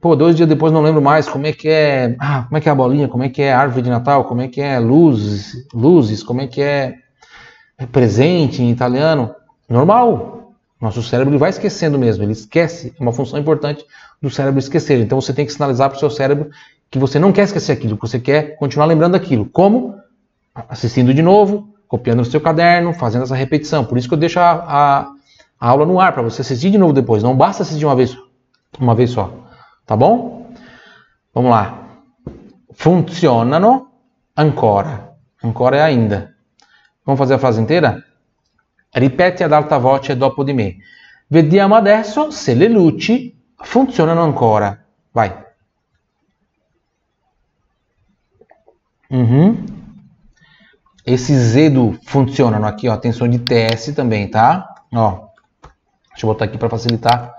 pô, 0.00 0.14
dois 0.14 0.36
dias 0.36 0.48
depois 0.48 0.72
não 0.72 0.82
lembro 0.82 1.02
mais 1.02 1.28
como 1.28 1.48
é 1.48 1.52
que 1.52 1.68
é, 1.68 2.14
ah, 2.20 2.44
como 2.44 2.56
é 2.56 2.60
que 2.60 2.68
é 2.68 2.72
a 2.72 2.76
bolinha, 2.76 3.08
como 3.08 3.24
é 3.24 3.28
que 3.28 3.42
é 3.42 3.52
a 3.52 3.58
árvore 3.58 3.82
de 3.82 3.90
Natal, 3.90 4.24
como 4.24 4.40
é 4.40 4.46
que 4.46 4.60
é 4.60 4.78
luzes, 4.78 5.66
luzes, 5.74 6.22
como 6.22 6.42
é 6.42 6.46
que 6.46 6.62
é 6.62 6.94
presente 7.86 8.62
em 8.62 8.70
italiano, 8.70 9.34
normal. 9.68 10.54
Nosso 10.80 11.02
cérebro 11.02 11.38
vai 11.38 11.50
esquecendo 11.50 11.98
mesmo, 11.98 12.24
ele 12.24 12.32
esquece, 12.32 12.94
é 12.98 13.02
uma 13.02 13.12
função 13.12 13.38
importante 13.38 13.84
do 14.20 14.30
cérebro 14.30 14.58
esquecer. 14.58 14.98
Então 14.98 15.20
você 15.20 15.32
tem 15.32 15.44
que 15.44 15.52
sinalizar 15.52 15.90
para 15.90 15.96
o 15.96 16.00
seu 16.00 16.10
cérebro 16.10 16.50
que 16.90 16.98
você 16.98 17.18
não 17.18 17.32
quer 17.32 17.42
esquecer 17.42 17.72
aquilo, 17.72 17.96
que 17.96 18.02
você 18.02 18.18
quer 18.18 18.56
continuar 18.56 18.86
lembrando 18.86 19.14
aquilo. 19.14 19.44
Como? 19.44 19.94
Assistindo 20.54 21.12
de 21.12 21.22
novo, 21.22 21.68
copiando 21.86 22.18
no 22.18 22.24
seu 22.24 22.40
caderno, 22.40 22.92
fazendo 22.92 23.22
essa 23.22 23.34
repetição. 23.34 23.84
Por 23.84 23.98
isso 23.98 24.08
que 24.08 24.14
eu 24.14 24.18
deixo 24.18 24.40
a, 24.40 24.50
a, 24.52 25.00
a 25.60 25.68
aula 25.68 25.84
no 25.84 26.00
ar, 26.00 26.12
para 26.12 26.22
você 26.22 26.40
assistir 26.40 26.70
de 26.70 26.78
novo 26.78 26.92
depois. 26.92 27.22
Não 27.22 27.36
basta 27.36 27.62
assistir 27.62 27.84
uma 27.84 27.94
vez, 27.94 28.16
uma 28.78 28.94
vez 28.94 29.10
só. 29.10 29.32
Tá 29.84 29.96
bom? 29.96 30.50
Vamos 31.34 31.50
lá. 31.50 31.78
Funzionano 32.72 33.88
ancora. 34.36 35.10
Ancora 35.42 35.76
é 35.76 35.82
ainda. 35.82 36.29
Vamos 37.10 37.18
fazer 37.18 37.34
a 37.34 37.38
frase 37.38 37.60
inteira? 37.60 38.04
Ripeti 38.92 39.42
ad 39.42 39.52
alta 39.52 39.78
voce 39.78 40.16
dopo 40.16 40.44
di 40.44 40.52
me. 40.52 40.76
Vediamo 41.26 41.74
adesso 41.74 42.30
se 42.30 42.54
le 42.54 42.68
luci 42.68 43.36
funzionano 43.56 44.22
ancora. 44.22 44.80
Vai. 45.10 45.34
Uhum. 49.08 49.64
Esse 51.04 51.36
Z 51.36 51.70
do 51.70 51.98
funcionam 52.04 52.64
aqui, 52.64 52.86
ó, 52.86 52.96
tem 52.96 53.10
de 53.10 53.38
TS 53.40 53.92
também, 53.92 54.30
tá? 54.30 54.72
Ó, 54.94 55.30
deixa 56.10 56.26
eu 56.26 56.28
botar 56.28 56.44
aqui 56.44 56.58
para 56.58 56.68
facilitar. 56.68 57.34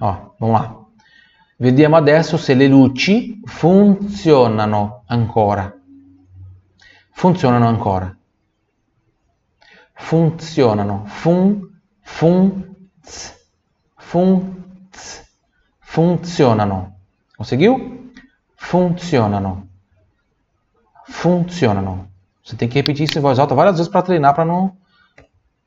Ó, 0.00 0.30
vamos 0.38 0.60
lá. 0.60 0.76
Vediamo 1.58 1.96
adesso 1.96 2.38
se 2.38 2.54
le 2.54 2.68
luci 2.68 3.40
funzionano 3.46 5.02
ancora. 5.08 5.74
Funzionano 7.10 7.66
ancora 7.66 8.17
funzionano. 9.98 11.04
Fun, 11.06 11.62
fun, 12.02 12.64
tz, 13.02 13.34
fun, 13.98 14.54
tz, 14.90 15.24
funzionano. 15.80 16.94
Conseguiu? 17.36 18.10
Funzionano. 18.56 19.68
Funzionano. 21.06 22.08
Você 22.42 22.56
tem 22.56 22.68
que 22.68 22.76
repetir 22.76 23.04
isso 23.04 23.18
em 23.18 23.22
voz 23.22 23.38
alta 23.38 23.54
várias 23.54 23.76
vezes 23.76 23.90
para 23.90 24.02
treinar, 24.02 24.34
para 24.34 24.44
não 24.44 24.76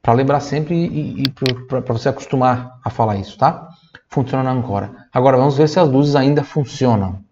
para 0.01 0.13
lembrar 0.13 0.39
sempre 0.39 0.75
e, 0.75 1.23
e 1.23 1.29
para 1.29 1.93
você 1.93 2.09
acostumar 2.09 2.79
a 2.83 2.89
falar 2.89 3.17
isso, 3.17 3.37
tá? 3.37 3.69
Funcionando 4.09 4.59
agora. 4.59 4.91
Agora 5.13 5.37
vamos 5.37 5.55
ver 5.55 5.69
se 5.69 5.79
as 5.79 5.87
luzes 5.87 6.15
ainda 6.15 6.43
funcionam. 6.43 7.23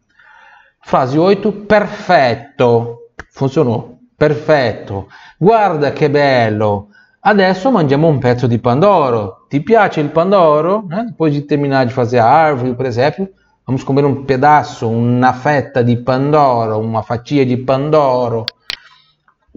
Frase 0.82 1.18
8, 1.18 1.52
perfetto. 1.52 3.00
Funcionou. 3.32 4.00
Perfetto. 4.16 5.08
Guarda 5.38 5.92
che 5.94 6.10
bello. 6.10 6.89
Adesso 7.22 7.70
mangiamo 7.70 8.08
un 8.08 8.18
pezzo 8.18 8.48
di 8.48 8.60
pandoro. 8.60 9.46
Ti 9.50 9.62
piace 9.62 10.00
il 10.00 10.10
pandoro? 10.10 10.88
Eh? 10.90 11.04
Depois 11.04 11.34
de 11.34 11.42
terminar 11.42 11.86
de 11.86 11.92
fazer 11.92 12.20
a 12.20 12.26
árvore, 12.26 12.74
por 12.74 12.86
exemplo, 12.86 13.28
vamos 13.66 13.84
comer 13.84 14.06
um 14.06 14.24
pedaço, 14.24 14.88
uma 14.90 15.34
fetta 15.34 15.84
di 15.84 15.98
pandoro, 15.98 16.80
uma 16.80 17.02
fatia 17.02 17.46
di 17.46 17.58
pandoro. 17.58 18.46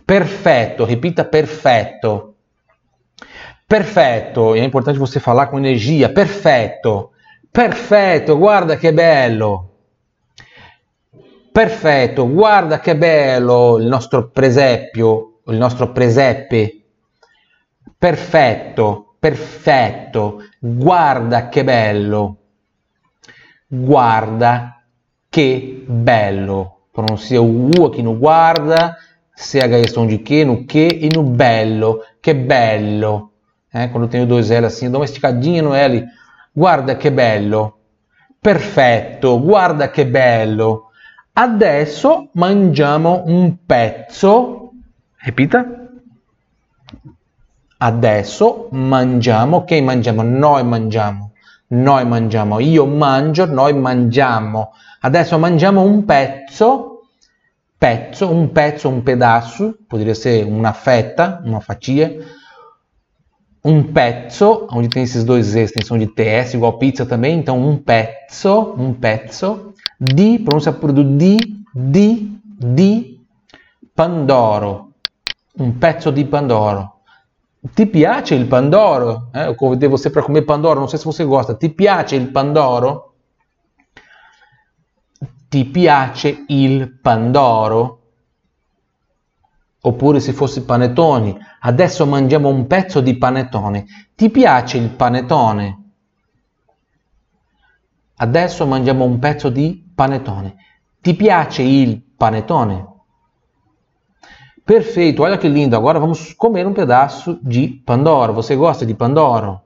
Perfetto, 0.04 0.84
repita 0.84 1.24
perfetto. 1.24 2.34
Perfetto, 3.64 4.56
é 4.56 4.64
importante 4.64 4.98
você 4.98 5.20
falar 5.20 5.46
com 5.46 5.56
energia. 5.56 6.08
Perfetto. 6.08 7.12
Perfetto, 7.50 8.36
guarda 8.38 8.76
che 8.76 8.92
bello. 8.92 9.68
Perfetto, 11.52 12.28
guarda 12.28 12.80
che 12.80 12.96
bello 12.96 13.76
il 13.78 13.86
nostro 13.86 14.30
presepio, 14.30 15.42
il 15.46 15.58
nostro 15.58 15.92
presepe. 15.92 16.81
Perfetto, 18.02 19.14
perfetto, 19.20 20.42
guarda 20.58 21.48
che 21.48 21.62
bello. 21.62 22.36
Guarda 23.68 24.82
che 25.28 25.84
bello. 25.86 26.88
Pronuncia 26.90 27.40
U 27.40 27.70
aqui 27.84 28.02
no 28.02 28.18
guarda, 28.18 28.96
CH 29.36 29.54
é 29.54 29.86
som 29.86 30.08
de 30.08 30.18
que, 30.18 30.44
no 30.44 30.64
que 30.66 30.88
e 31.00 31.10
no 31.14 31.22
bello. 31.22 32.00
Que 32.20 32.34
bello. 32.34 33.30
É, 33.72 33.86
quando 33.86 34.08
tenho 34.08 34.26
dois 34.26 34.50
L 34.50 34.66
assim, 34.66 34.90
esticadinha 35.04 35.62
no 35.62 35.72
L. 35.72 36.04
Guarda 36.52 36.96
che 36.96 37.12
bello. 37.12 37.78
Perfetto, 38.40 39.40
guarda 39.40 39.92
che 39.92 40.04
bello. 40.08 40.90
Adesso 41.34 42.30
mangiamo 42.32 43.22
un 43.26 43.58
pezzo. 43.64 44.72
Repita. 45.18 45.81
Adesso 47.84 48.68
mangiamo. 48.70 49.64
Che 49.64 49.80
mangiamo? 49.80 50.22
Noi 50.22 50.62
mangiamo. 50.62 51.32
Noi 51.68 52.06
mangiamo. 52.06 52.60
Io 52.60 52.86
mangio, 52.86 53.44
noi 53.46 53.72
mangiamo. 53.74 54.72
Adesso 55.00 55.36
mangiamo 55.36 55.82
un 55.82 56.04
pezzo. 56.04 57.00
Pezzo, 57.76 58.30
un 58.30 58.52
pezzo, 58.52 58.88
un 58.88 59.02
pedaço. 59.02 59.74
Poderia 59.88 60.14
ser 60.14 60.44
uma 60.44 60.72
fetta, 60.72 61.42
uma 61.44 61.58
fatia. 61.58 62.14
um 63.64 63.82
pezzo, 63.82 64.66
onde 64.72 64.88
tem 64.88 65.04
esses 65.04 65.22
dois 65.22 65.46
Z, 65.46 65.62
extensão 65.62 65.96
de 65.96 66.08
TS, 66.08 66.54
igual 66.54 66.78
pizza 66.78 67.06
também, 67.06 67.38
então 67.38 67.56
um 67.64 67.76
pezzo, 67.76 68.74
um 68.76 68.92
pezzo, 68.92 69.72
di, 70.00 70.40
pronúncia 70.40 70.72
por 70.72 70.90
do 70.90 71.04
di, 71.04 71.36
di, 71.72 72.40
di, 72.58 73.20
pandoro, 73.94 74.92
um 75.56 75.70
pezzo 75.70 76.10
di 76.10 76.24
pandoro. 76.24 76.91
Ti 77.64 77.86
piace 77.86 78.34
il 78.34 78.46
pandoro? 78.46 79.30
Eh, 79.32 79.54
convidei 79.54 79.88
você 79.88 80.10
para 80.10 80.22
comer 80.22 80.42
pandoro, 80.42 80.80
não 80.80 80.88
sei 80.88 80.98
se 80.98 81.04
você 81.04 81.24
gosta. 81.24 81.54
Ti 81.54 81.68
piace 81.68 82.16
il 82.16 82.30
pandoro? 82.32 83.14
Ti 85.48 85.64
piace 85.66 86.44
il 86.48 86.98
pandoro? 87.00 88.00
Oppure 89.84 90.18
se 90.18 90.32
fosse 90.32 90.64
panettoni, 90.64 91.36
adesso 91.60 92.04
mangiamo 92.04 92.48
un 92.48 92.66
pezzo 92.66 93.00
di 93.00 93.16
panettone. 93.16 93.86
Ti 94.16 94.28
piace 94.30 94.78
il 94.78 94.90
panettone? 94.90 95.78
Adesso 98.16 98.66
mangiamo 98.66 99.04
un 99.04 99.18
pezzo 99.20 99.50
di 99.50 99.88
panettone. 99.94 100.56
Ti 101.00 101.14
piace 101.14 101.62
il 101.62 102.00
panettone? 102.00 102.91
Perfeito, 104.64 105.22
olha 105.22 105.36
que 105.36 105.48
lindo. 105.48 105.74
Agora 105.74 105.98
vamos 105.98 106.32
comer 106.34 106.66
um 106.66 106.72
pedaço 106.72 107.38
de 107.42 107.68
Pandoro. 107.84 108.32
Você 108.32 108.54
gosta 108.54 108.86
de 108.86 108.94
Pandoro? 108.94 109.60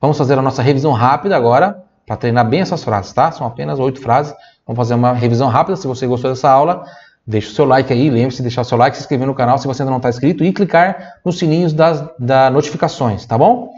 Vamos 0.00 0.16
fazer 0.16 0.38
a 0.38 0.42
nossa 0.42 0.62
revisão 0.62 0.92
rápida 0.92 1.36
agora, 1.36 1.84
para 2.06 2.16
treinar 2.16 2.48
bem 2.48 2.60
essas 2.60 2.82
frases, 2.82 3.12
tá? 3.12 3.30
São 3.30 3.46
apenas 3.46 3.78
oito 3.78 4.00
frases. 4.00 4.34
Vamos 4.66 4.78
fazer 4.78 4.94
uma 4.94 5.12
revisão 5.12 5.48
rápida. 5.48 5.76
Se 5.76 5.86
você 5.86 6.06
gostou 6.06 6.30
dessa 6.30 6.50
aula, 6.50 6.84
deixa 7.26 7.50
o 7.50 7.52
seu 7.52 7.66
like 7.66 7.92
aí. 7.92 8.08
Lembre-se 8.08 8.38
de 8.38 8.44
deixar 8.44 8.62
o 8.62 8.64
seu 8.64 8.78
like, 8.78 8.96
se 8.96 9.02
inscrever 9.02 9.26
no 9.26 9.34
canal 9.34 9.58
se 9.58 9.66
você 9.66 9.82
ainda 9.82 9.90
não 9.90 9.98
está 9.98 10.08
inscrito 10.08 10.42
e 10.42 10.52
clicar 10.52 11.16
nos 11.24 11.38
sininhos 11.38 11.74
das 11.74 12.02
da 12.18 12.48
notificações, 12.48 13.26
tá 13.26 13.36
bom? 13.36 13.70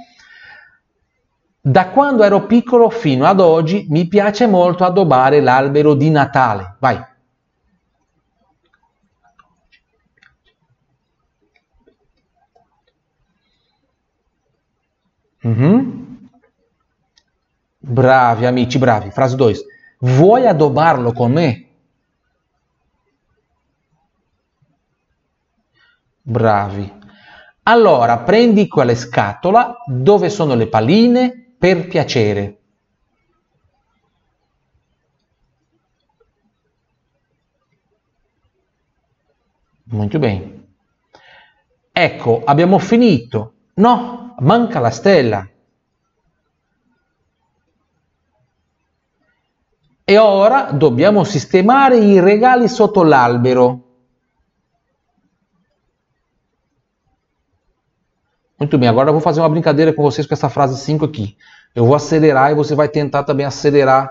Da 1.62 1.87
quando 1.87 2.22
ero 2.22 2.42
piccolo 2.42 2.88
fino 2.90 3.26
ad 3.26 3.40
oggi 3.40 3.87
mi 3.90 4.06
piace 4.06 4.46
molto 4.46 4.85
addobbare 4.85 5.40
l'albero 5.40 5.94
di 5.94 6.11
Natale. 6.11 6.76
Vai. 6.80 7.09
Uhum. 15.42 16.29
Bravi, 17.79 18.46
amici, 18.46 18.79
bravi. 18.79 19.11
Frase 19.11 19.37
2. 19.37 19.55
Vuoi 20.00 20.46
addobbarlo 20.46 21.12
con 21.12 21.33
me? 21.33 21.66
Bravi. 26.22 26.98
Allora, 27.64 28.18
prendi 28.20 28.68
quella 28.68 28.94
scatola 28.94 29.76
dove 29.87 30.29
sono 30.31 30.55
le 30.55 30.68
palline 30.68 31.55
per 31.59 31.87
piacere. 31.87 32.59
Molto 39.85 40.18
bene. 40.18 40.59
Ecco, 41.92 42.42
abbiamo 42.44 42.79
finito. 42.79 43.55
No, 43.74 44.19
manca 44.40 44.81
la 44.81 44.90
stella. 44.90 45.48
E 50.05 50.18
ora 50.18 50.72
dobbiamo 50.72 51.22
sistemare 51.24 51.98
i 51.98 52.18
regali 52.18 52.68
sotto 52.68 53.03
l'albero. 53.03 53.87
Muito 58.59 58.76
bem, 58.76 58.88
agora 58.88 59.09
eu 59.09 59.12
vou 59.12 59.22
fazer 59.22 59.40
uma 59.40 59.48
brincadeira 59.48 59.92
com 59.92 60.03
vocês 60.03 60.26
com 60.26 60.35
essa 60.35 60.48
frase 60.48 60.79
5 60.79 61.05
aqui. 61.05 61.37
Eu 61.74 61.87
vou 61.87 61.94
acelerar 61.94 62.50
e 62.50 62.55
você 62.55 62.74
vai 62.74 62.88
tentar 62.88 63.22
também 63.22 63.46
acelerar 63.46 64.11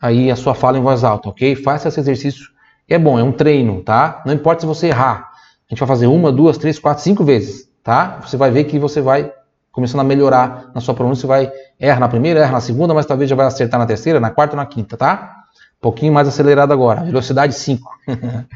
aí 0.00 0.30
a 0.30 0.36
sua 0.36 0.54
fala 0.54 0.78
em 0.78 0.82
voz 0.82 1.04
alta, 1.04 1.28
ok? 1.28 1.54
Faça 1.54 1.88
esse 1.88 2.00
exercício. 2.00 2.48
É 2.88 2.98
bom, 2.98 3.18
é 3.18 3.22
um 3.22 3.30
treino, 3.30 3.82
tá? 3.82 4.22
Não 4.26 4.32
importa 4.32 4.62
se 4.62 4.66
você 4.66 4.88
errar. 4.88 5.30
A 5.68 5.74
gente 5.74 5.78
vai 5.78 5.88
fazer 5.88 6.06
uma, 6.06 6.32
duas, 6.32 6.58
três, 6.58 6.78
quatro, 6.78 7.04
cinco 7.04 7.22
vezes, 7.22 7.68
tá? 7.82 8.20
Você 8.22 8.36
vai 8.36 8.50
ver 8.50 8.64
que 8.64 8.78
você 8.78 9.00
vai 9.00 9.30
começando 9.74 10.00
a 10.02 10.04
melhorar 10.04 10.70
na 10.72 10.80
sua 10.80 10.94
pronúncia, 10.94 11.26
vai 11.26 11.50
erra 11.80 11.98
na 11.98 12.08
primeira, 12.08 12.38
erra 12.38 12.52
na 12.52 12.60
segunda, 12.60 12.94
mas 12.94 13.06
talvez 13.06 13.28
já 13.28 13.34
vai 13.34 13.44
acertar 13.44 13.80
na 13.80 13.86
terceira, 13.86 14.20
na 14.20 14.30
quarta 14.30 14.54
ou 14.54 14.56
na 14.56 14.66
quinta, 14.66 14.96
tá? 14.96 15.46
Um 15.76 15.80
pouquinho 15.80 16.12
mais 16.12 16.28
acelerado 16.28 16.72
agora, 16.72 17.02
velocidade 17.02 17.52
5. 17.52 17.90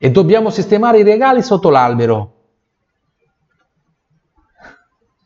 e 0.00 0.08
dobbiamo 0.08 0.50
sistemare 0.50 1.00
i 1.00 1.02
regali 1.02 1.42
sotto 1.42 1.68
l'albero. 1.68 2.32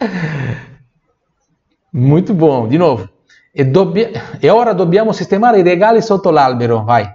Muito 1.92 2.32
bom, 2.32 2.66
de 2.66 2.78
novo. 2.78 3.06
E, 3.54 3.64
dobbia... 3.66 4.10
e 4.40 4.48
ora 4.48 4.72
dobbiamo 4.72 5.12
sistemare 5.12 5.58
i 5.58 5.62
regali 5.62 6.00
sotto 6.00 6.30
l'albero, 6.30 6.82
vai. 6.82 7.14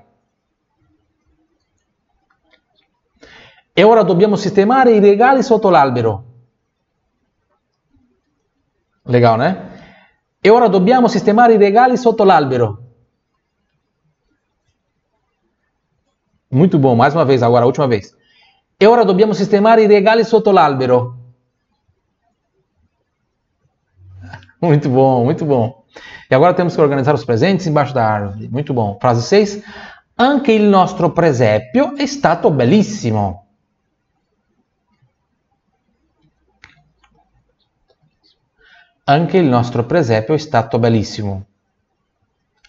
E 3.74 3.84
ora 3.84 4.04
dobbiamo 4.04 4.36
sistemare 4.36 4.92
i 4.92 5.00
regali 5.00 5.42
sotto 5.42 5.72
l'albero. 5.72 6.33
Legal, 9.06 9.38
né? 9.38 9.72
E 10.42 10.50
ora 10.50 10.68
dobbiamo 10.68 11.08
sistemare 11.08 11.54
i 11.54 11.58
regali 11.58 11.98
sotto 11.98 12.24
l'albero. 12.24 12.82
Muito 16.50 16.78
bom, 16.78 16.96
mais 16.96 17.13
uma 17.13 17.26
vez, 17.26 17.42
agora 17.42 17.63
a 17.63 17.68
última 17.68 17.88
vez. 17.88 18.16
E 18.78 18.86
ora 18.86 19.04
dobbiamo 19.04 19.34
sistemare 19.34 19.84
i 19.84 19.88
regali 19.88 20.24
sotto 20.24 20.52
l'albero. 20.52 21.16
Muito 24.62 24.89
bom, 24.89 25.24
muito 25.26 25.46
bom. 25.46 25.84
E 26.30 26.34
agora 26.36 26.54
temos 26.54 26.74
que 26.74 26.82
organizar 26.82 27.13
os 27.13 27.26
presentes 27.26 27.68
embaixo 27.68 27.94
da 27.94 28.06
árvore. 28.06 28.48
Muito 28.48 28.74
bom. 28.74 28.98
Frase 29.00 29.22
6. 29.22 29.62
Anche 30.16 30.54
il 30.54 30.63
nostro 30.63 31.12
presepio 31.12 31.96
è 31.98 32.06
stato 32.06 32.50
bellissimo. 32.50 33.42
Anche 39.06 39.38
il 39.38 39.46
nostro 39.46 39.84
presépio 39.84 40.34
è 40.34 40.38
stato 40.38 40.80
bellissimo. 40.80 41.46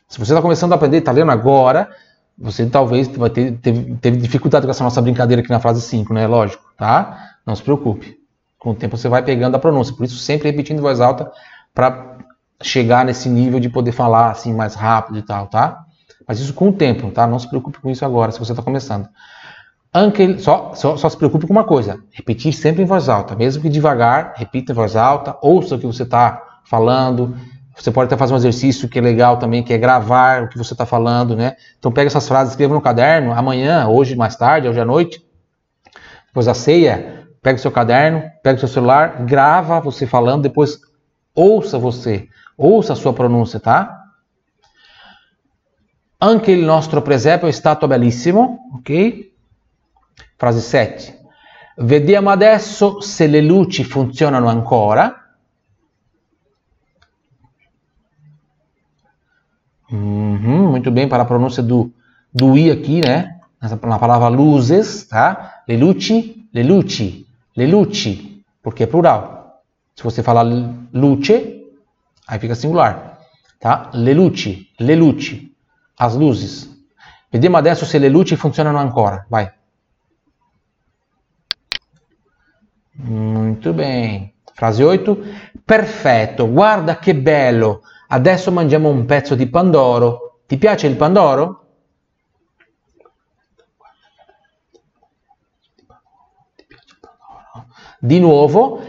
Se 0.09 0.19
você 0.19 0.33
está 0.33 0.43
começando 0.43 0.73
a 0.73 0.75
aprender 0.75 0.97
italiano 0.99 1.31
agora, 1.31 1.89
você 2.37 2.67
talvez 2.67 3.07
vai 3.09 3.31
ter, 3.31 3.53
teve, 3.59 4.17
dificuldade 4.17 4.67
com 4.67 4.71
essa 4.71 4.83
nossa 4.83 5.01
brincadeira 5.01 5.41
aqui 5.41 5.51
na 5.51 5.61
frase 5.61 5.81
5, 5.81 6.13
né? 6.13 6.27
Lógico, 6.27 6.65
tá? 6.77 7.37
Não 7.47 7.55
se 7.55 7.63
preocupe. 7.63 8.19
Com 8.59 8.71
o 8.71 8.75
tempo 8.75 8.97
você 8.97 9.09
vai 9.09 9.23
pegando 9.23 9.55
a 9.55 9.61
pronúncia. 9.61 9.95
Por 9.95 10.05
isso, 10.05 10.17
sempre 10.17 10.51
repetindo 10.51 10.79
em 10.79 10.83
voz 10.83 11.01
alta 11.01 11.31
para 11.73 12.19
chegar 12.61 13.05
nesse 13.05 13.29
nível 13.29 13.61
de 13.61 13.69
poder 13.69 13.93
falar 13.93 14.33
assim 14.33 14.53
mais 14.53 14.75
rápido 14.75 15.19
e 15.19 15.23
tal, 15.23 15.47
tá? 15.47 15.85
Mas 16.27 16.41
isso 16.41 16.53
com 16.53 16.71
o 16.71 16.73
tempo, 16.73 17.13
tá? 17.13 17.29
Não 17.29 17.39
se 17.39 17.49
preocupe 17.49 17.79
com 17.79 17.91
isso 17.91 18.05
agora, 18.05 18.33
se 18.33 18.41
você 18.41 18.51
está 18.51 18.63
começando. 18.63 19.09
Anche, 19.97 20.39
só, 20.41 20.75
só, 20.75 20.97
só, 20.97 21.09
se 21.09 21.17
preocupe 21.17 21.47
com 21.47 21.53
uma 21.53 21.63
coisa: 21.63 22.03
repetir 22.11 22.53
sempre 22.53 22.83
em 22.83 22.87
voz 22.87 23.09
alta, 23.09 23.37
mesmo 23.37 23.63
que 23.63 23.69
devagar, 23.69 24.35
repita 24.37 24.73
em 24.73 24.75
voz 24.75 24.97
alta, 24.97 25.39
ouça 25.41 25.77
o 25.77 25.79
que 25.79 25.87
você 25.87 26.03
está 26.03 26.43
falando. 26.65 27.37
Você 27.77 27.91
pode 27.91 28.07
até 28.07 28.17
fazer 28.17 28.35
um 28.35 28.37
exercício 28.37 28.89
que 28.89 28.99
é 28.99 29.03
legal 29.03 29.37
também, 29.37 29.63
que 29.63 29.73
é 29.73 29.79
gravar 29.79 30.45
o 30.45 30.49
que 30.49 30.59
você 30.59 30.75
está 30.75 30.85
falando, 30.85 31.37
né? 31.37 31.57
Então 31.79 31.93
pega 31.93 32.09
essas 32.09 32.27
frases, 32.27 32.53
escreva 32.53 32.75
no 32.75 32.81
caderno, 32.81 33.33
amanhã, 33.33 33.87
hoje 33.89 34.17
mais 34.17 34.37
tarde, 34.37 34.69
hoje 34.69 34.81
à 34.81 34.85
noite, 34.85 35.25
depois 36.27 36.47
da 36.47 36.55
ceia, 36.55 37.29
pega 37.43 37.57
o 37.57 37.61
seu 37.61 37.71
caderno, 37.71 38.23
pega 38.43 38.57
o 38.57 38.61
seu 38.61 38.69
celular, 38.69 39.25
grava 39.25 39.81
você 39.81 40.07
falando, 40.07 40.43
depois 40.43 40.79
ouça 41.35 41.79
você, 41.79 42.29
ouça 42.57 42.93
a 42.93 42.97
sua 42.97 43.13
pronúncia, 43.13 43.61
tá? 43.61 44.03
Anche 46.21 46.53
il 46.53 46.65
nostro 46.65 47.03
presepio 47.03 47.49
è 47.49 47.53
stato 47.53 47.87
bellissimo, 47.87 48.71
ok? 48.77 49.34
Frase 50.45 50.61
7. 50.61 51.19
Vediamo 51.79 52.29
adesso 52.29 53.01
se 53.01 53.27
le 53.27 53.41
luci 53.41 53.83
funzionano 53.83 54.47
ancora. 54.49 55.39
Uhum, 59.91 60.69
muito 60.69 60.91
bem 60.91 61.09
para 61.09 61.23
a 61.23 61.27
pronúncia 61.27 61.63
do, 61.63 61.91
do 62.31 62.59
i 62.59 62.71
aqui, 62.71 63.01
né? 63.01 63.41
Na 63.59 63.99
palavra 63.99 64.29
luzes, 64.29 65.07
tá? 65.09 65.63
Le 65.67 65.79
luci, 65.79 66.47
le 66.53 66.63
luci, 66.63 67.27
le 67.57 67.67
luci, 67.67 68.45
porque 68.61 68.83
é 68.83 68.87
plural. 68.87 69.63
Se 69.97 70.03
você 70.03 70.23
falar 70.23 70.43
luce, 70.93 71.65
aí 72.27 72.39
fica 72.39 72.55
singular, 72.55 73.19
tá? 73.59 73.91
Le 73.95 74.13
luci, 74.13 74.69
le 74.79 74.95
luci, 74.95 75.57
as 75.97 76.15
luzes. 76.15 76.69
Vediamo 77.31 77.57
adesso 77.57 77.87
se 77.87 77.99
le 77.99 78.11
luci 78.11 78.37
funzionano 78.37 78.77
ancora. 78.77 79.25
Vai. 79.31 79.51
Muito 82.95 83.73
bem. 83.73 84.35
Frase 84.53 84.83
8. 84.83 85.19
Perfetto, 85.65 86.51
guarda 86.51 86.99
che 86.99 87.15
bello. 87.15 87.83
Adesso 88.09 88.53
mangiamo 88.53 88.89
un 88.89 89.05
pezzo 89.05 89.35
di 89.35 89.49
pandoro. 89.49 90.41
Ti 90.47 90.57
piace 90.57 90.87
il 90.87 90.97
pandoro? 90.97 91.61
Di 97.99 98.21
nuovo, 98.21 98.83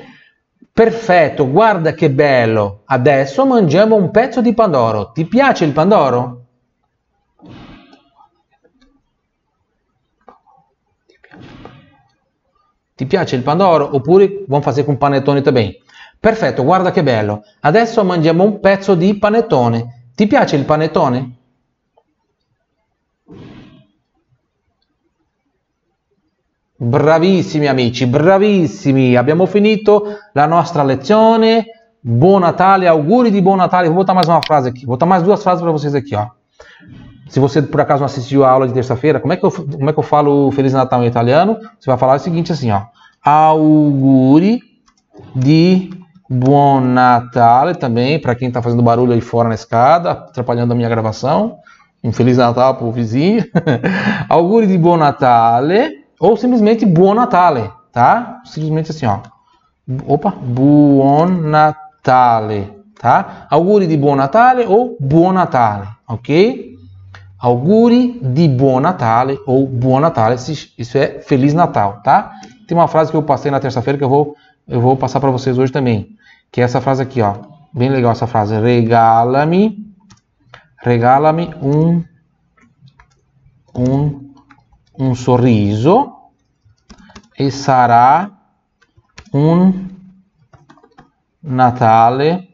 Perfetto, 0.76 1.50
guarda 1.50 1.94
che 1.94 2.12
bello. 2.12 2.82
Adesso 2.84 3.46
mangiamo 3.46 3.96
un 3.96 4.12
pezzo 4.12 4.42
di 4.42 4.54
pandoro. 4.54 5.14
Ti 5.14 5.26
piace 5.26 5.64
il 5.64 5.72
pandoro? 5.72 6.45
Ti 12.96 13.06
piace 13.06 13.36
il 13.36 13.44
pandoro? 13.44 13.94
Oppure 13.94 14.46
vamos 14.48 14.64
fazer 14.64 14.86
com 14.86 14.96
panetone 14.96 15.42
também. 15.42 15.78
Perfetto, 16.18 16.64
guarda 16.64 16.92
che 16.92 17.04
bello. 17.04 17.44
Adesso 17.60 18.04
mangiamo 18.06 18.46
un 18.46 18.62
pezzo 18.62 18.96
di 18.96 19.18
panettone. 19.18 20.12
Ti 20.16 20.26
piace 20.28 20.56
il 20.56 20.64
panettone? 20.64 21.36
Bravissimi 26.78 27.68
amici, 27.68 28.06
bravissimi. 28.06 29.18
Abbiamo 29.18 29.46
finito 29.46 30.18
la 30.32 30.46
nostra 30.46 30.84
lezione. 30.84 31.66
Buon 32.00 32.42
Natale, 32.42 32.88
auguri 32.88 33.30
de 33.30 33.42
buon 33.42 33.58
Natale. 33.58 33.88
Vou 33.88 33.98
botar 33.98 34.14
mais 34.14 34.28
uma 34.28 34.42
frase 34.42 34.70
aqui. 34.70 34.86
Vou 34.86 34.96
botar 34.96 35.06
mais 35.06 35.22
duas 35.22 35.44
frases 35.44 35.62
para 35.62 35.72
vocês 35.72 35.94
aqui. 35.94 36.16
Se 37.28 37.40
você 37.40 37.62
por 37.62 37.82
acaso 37.82 38.02
não 38.02 38.06
assistiu 38.06 38.46
a 38.46 38.50
aula 38.50 38.68
de 38.68 38.74
terça-feira, 38.74 39.20
como, 39.20 39.34
é 39.34 39.38
que 39.38 39.46
eu, 39.46 39.52
como 39.52 39.90
é 39.90 39.94
que 39.94 40.00
eu 40.00 40.04
falo 40.04 40.52
Feliz 40.52 40.74
Natal 40.74 41.04
em 41.04 41.08
italiano? 41.08 41.58
Você 41.80 41.90
vai 41.90 41.98
falar 41.98 42.16
o 42.16 42.20
seguinte 42.20 42.52
assim, 42.52 42.72
ó. 42.72 42.84
Auguri 43.24 44.62
de 45.36 45.90
buon 46.30 46.82
Natale 46.82 47.76
também, 47.76 48.20
para 48.20 48.36
quem 48.36 48.48
está 48.48 48.62
fazendo 48.62 48.84
barulho 48.84 49.14
aí 49.14 49.22
fora 49.22 49.50
na 49.50 49.56
escada, 49.56 50.12
atrapalhando 50.12 50.74
a 50.74 50.76
minha 50.76 50.90
gravação. 50.90 51.58
Um 52.04 52.12
Feliz 52.12 52.38
Natal 52.38 52.76
para 52.76 52.86
o 52.86 52.92
vizinho. 52.92 53.44
auguri 54.30 54.68
de 54.68 54.78
buon 54.78 54.98
Natale 54.98 56.06
ou 56.20 56.38
simplesmente 56.38 56.86
Buon 56.86 57.14
Natale, 57.14 57.72
tá? 57.92 58.42
Simplesmente 58.46 58.92
assim, 58.92 59.06
ó. 59.06 59.20
Opa, 60.08 60.32
Buon 60.32 61.28
Natale, 61.28 62.74
tá? 63.00 63.48
Auguri 63.50 63.88
di 63.88 63.98
Buon 63.98 64.16
Natale 64.16 64.66
ou 64.66 64.98
Buon 65.00 65.34
Natale, 65.34 65.88
ok? 66.08 66.75
Auguri 67.46 68.20
di 68.22 68.48
Buon 68.48 68.82
Natale 68.82 69.40
ou 69.46 69.68
Buon 69.68 70.00
Natale, 70.00 70.36
isso 70.36 70.98
é 70.98 71.22
Feliz 71.22 71.54
Natal, 71.54 72.02
tá? 72.02 72.32
Tem 72.68 72.76
uma 72.76 72.88
frase 72.88 73.12
que 73.12 73.18
eu 73.18 73.24
passei 73.24 73.52
na 73.52 73.60
terça-feira 73.60 73.98
que 73.98 74.04
eu 74.04 74.10
vou, 74.10 74.36
eu 74.68 74.82
vou 74.82 74.98
passar 74.98 75.20
para 75.20 75.30
vocês 75.30 75.58
hoje 75.58 75.72
também, 75.72 76.16
que 76.52 76.60
é 76.60 76.64
essa 76.64 76.82
frase 76.82 77.04
aqui, 77.04 77.22
ó. 77.22 77.36
Bem 77.72 77.90
legal 77.90 78.12
essa 78.12 78.26
frase. 78.26 78.60
Regala-me, 78.60 79.86
regala-me 80.82 81.54
um, 81.62 82.04
um 83.76 84.26
un 84.98 85.16
sorriso 85.16 86.32
e 87.38 87.52
sarà 87.52 88.32
un 89.34 89.94
Natale 91.42 92.48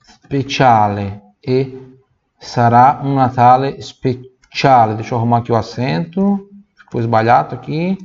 speciale 0.00 1.34
e 1.38 1.95
sarà 2.38 3.00
um 3.02 3.14
Natale 3.14 3.80
speciale. 3.80 4.94
Deixa 4.94 5.14
eu 5.14 5.18
arrumar 5.18 5.38
aqui 5.38 5.52
o 5.52 5.56
acento, 5.56 6.48
ficou 6.76 7.00
esbalhado 7.00 7.54
aqui. 7.54 7.96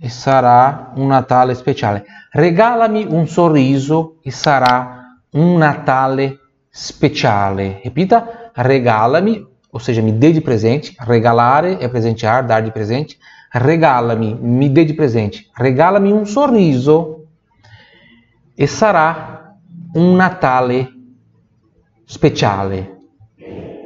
E 0.00 0.10
sarà 0.10 0.92
un 0.96 1.06
Natale 1.06 1.54
speciale. 1.54 2.04
Regalami 2.32 3.06
un 3.08 3.26
sorriso 3.26 4.18
e 4.22 4.30
sarà 4.30 5.18
un 5.32 5.56
Natale 5.56 6.38
speciale. 6.68 7.80
Repita, 7.82 8.50
regalami 8.54 9.52
ou 9.74 9.80
seja, 9.80 10.00
me 10.00 10.12
dê 10.12 10.30
de 10.30 10.40
presente. 10.40 10.94
Regalare 11.00 11.78
é 11.80 11.88
presentear, 11.88 12.46
dar 12.46 12.60
de 12.60 12.70
presente. 12.70 13.18
Regala-me, 13.50 14.32
me 14.32 14.68
dê 14.68 14.84
de 14.84 14.94
presente. 14.94 15.50
Regala-me 15.52 16.12
um 16.12 16.24
sorriso 16.24 17.24
e 18.56 18.68
sarà 18.68 19.56
um 19.96 20.14
Natale 20.14 20.88
speciale. 22.06 22.93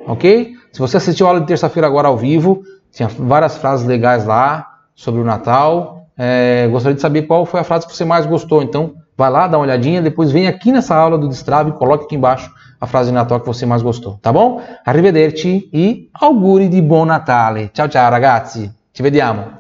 Ok? 0.09 0.55
Se 0.73 0.79
você 0.79 0.97
assistiu 0.97 1.27
a 1.27 1.31
aula 1.31 1.41
de 1.41 1.47
terça-feira 1.47 1.87
agora 1.87 2.09
ao 2.09 2.17
vivo, 2.17 2.63
tinha 2.91 3.09
várias 3.09 3.59
frases 3.59 3.87
legais 3.87 4.25
lá 4.25 4.67
sobre 4.95 5.21
o 5.21 5.25
Natal. 5.25 6.07
É, 6.17 6.67
gostaria 6.69 6.97
de 6.97 7.01
saber 7.01 7.23
qual 7.23 7.45
foi 7.45 7.61
a 7.61 7.65
frase 7.65 7.87
que 7.87 7.95
você 7.95 8.05
mais 8.05 8.27
gostou. 8.27 8.63
Então, 8.63 8.95
vai 9.17 9.31
lá, 9.31 9.47
dá 9.47 9.59
uma 9.59 9.65
olhadinha, 9.65 10.01
depois 10.01 10.33
vem 10.33 10.49
aqui 10.49 10.73
nessa 10.73 10.97
aula 10.97 11.19
do 11.19 11.29
Destrave 11.29 11.71
e 11.71 11.73
coloque 11.75 12.05
aqui 12.05 12.17
embaixo 12.17 12.51
a 12.81 12.87
frase 12.87 13.11
de 13.11 13.15
Natal 13.15 13.41
que 13.41 13.47
você 13.47 13.67
mais 13.67 13.83
gostou, 13.83 14.19
tá 14.23 14.33
bom? 14.33 14.63
Arrivederci 14.85 15.69
e 15.73 16.09
auguri 16.15 16.69
di 16.69 16.81
buon 16.81 17.07
Natale. 17.07 17.71
Ciao 17.73 17.89
ciao 17.89 18.11
ragazzi, 18.11 18.73
ci 18.93 19.03
vediamo. 19.03 19.58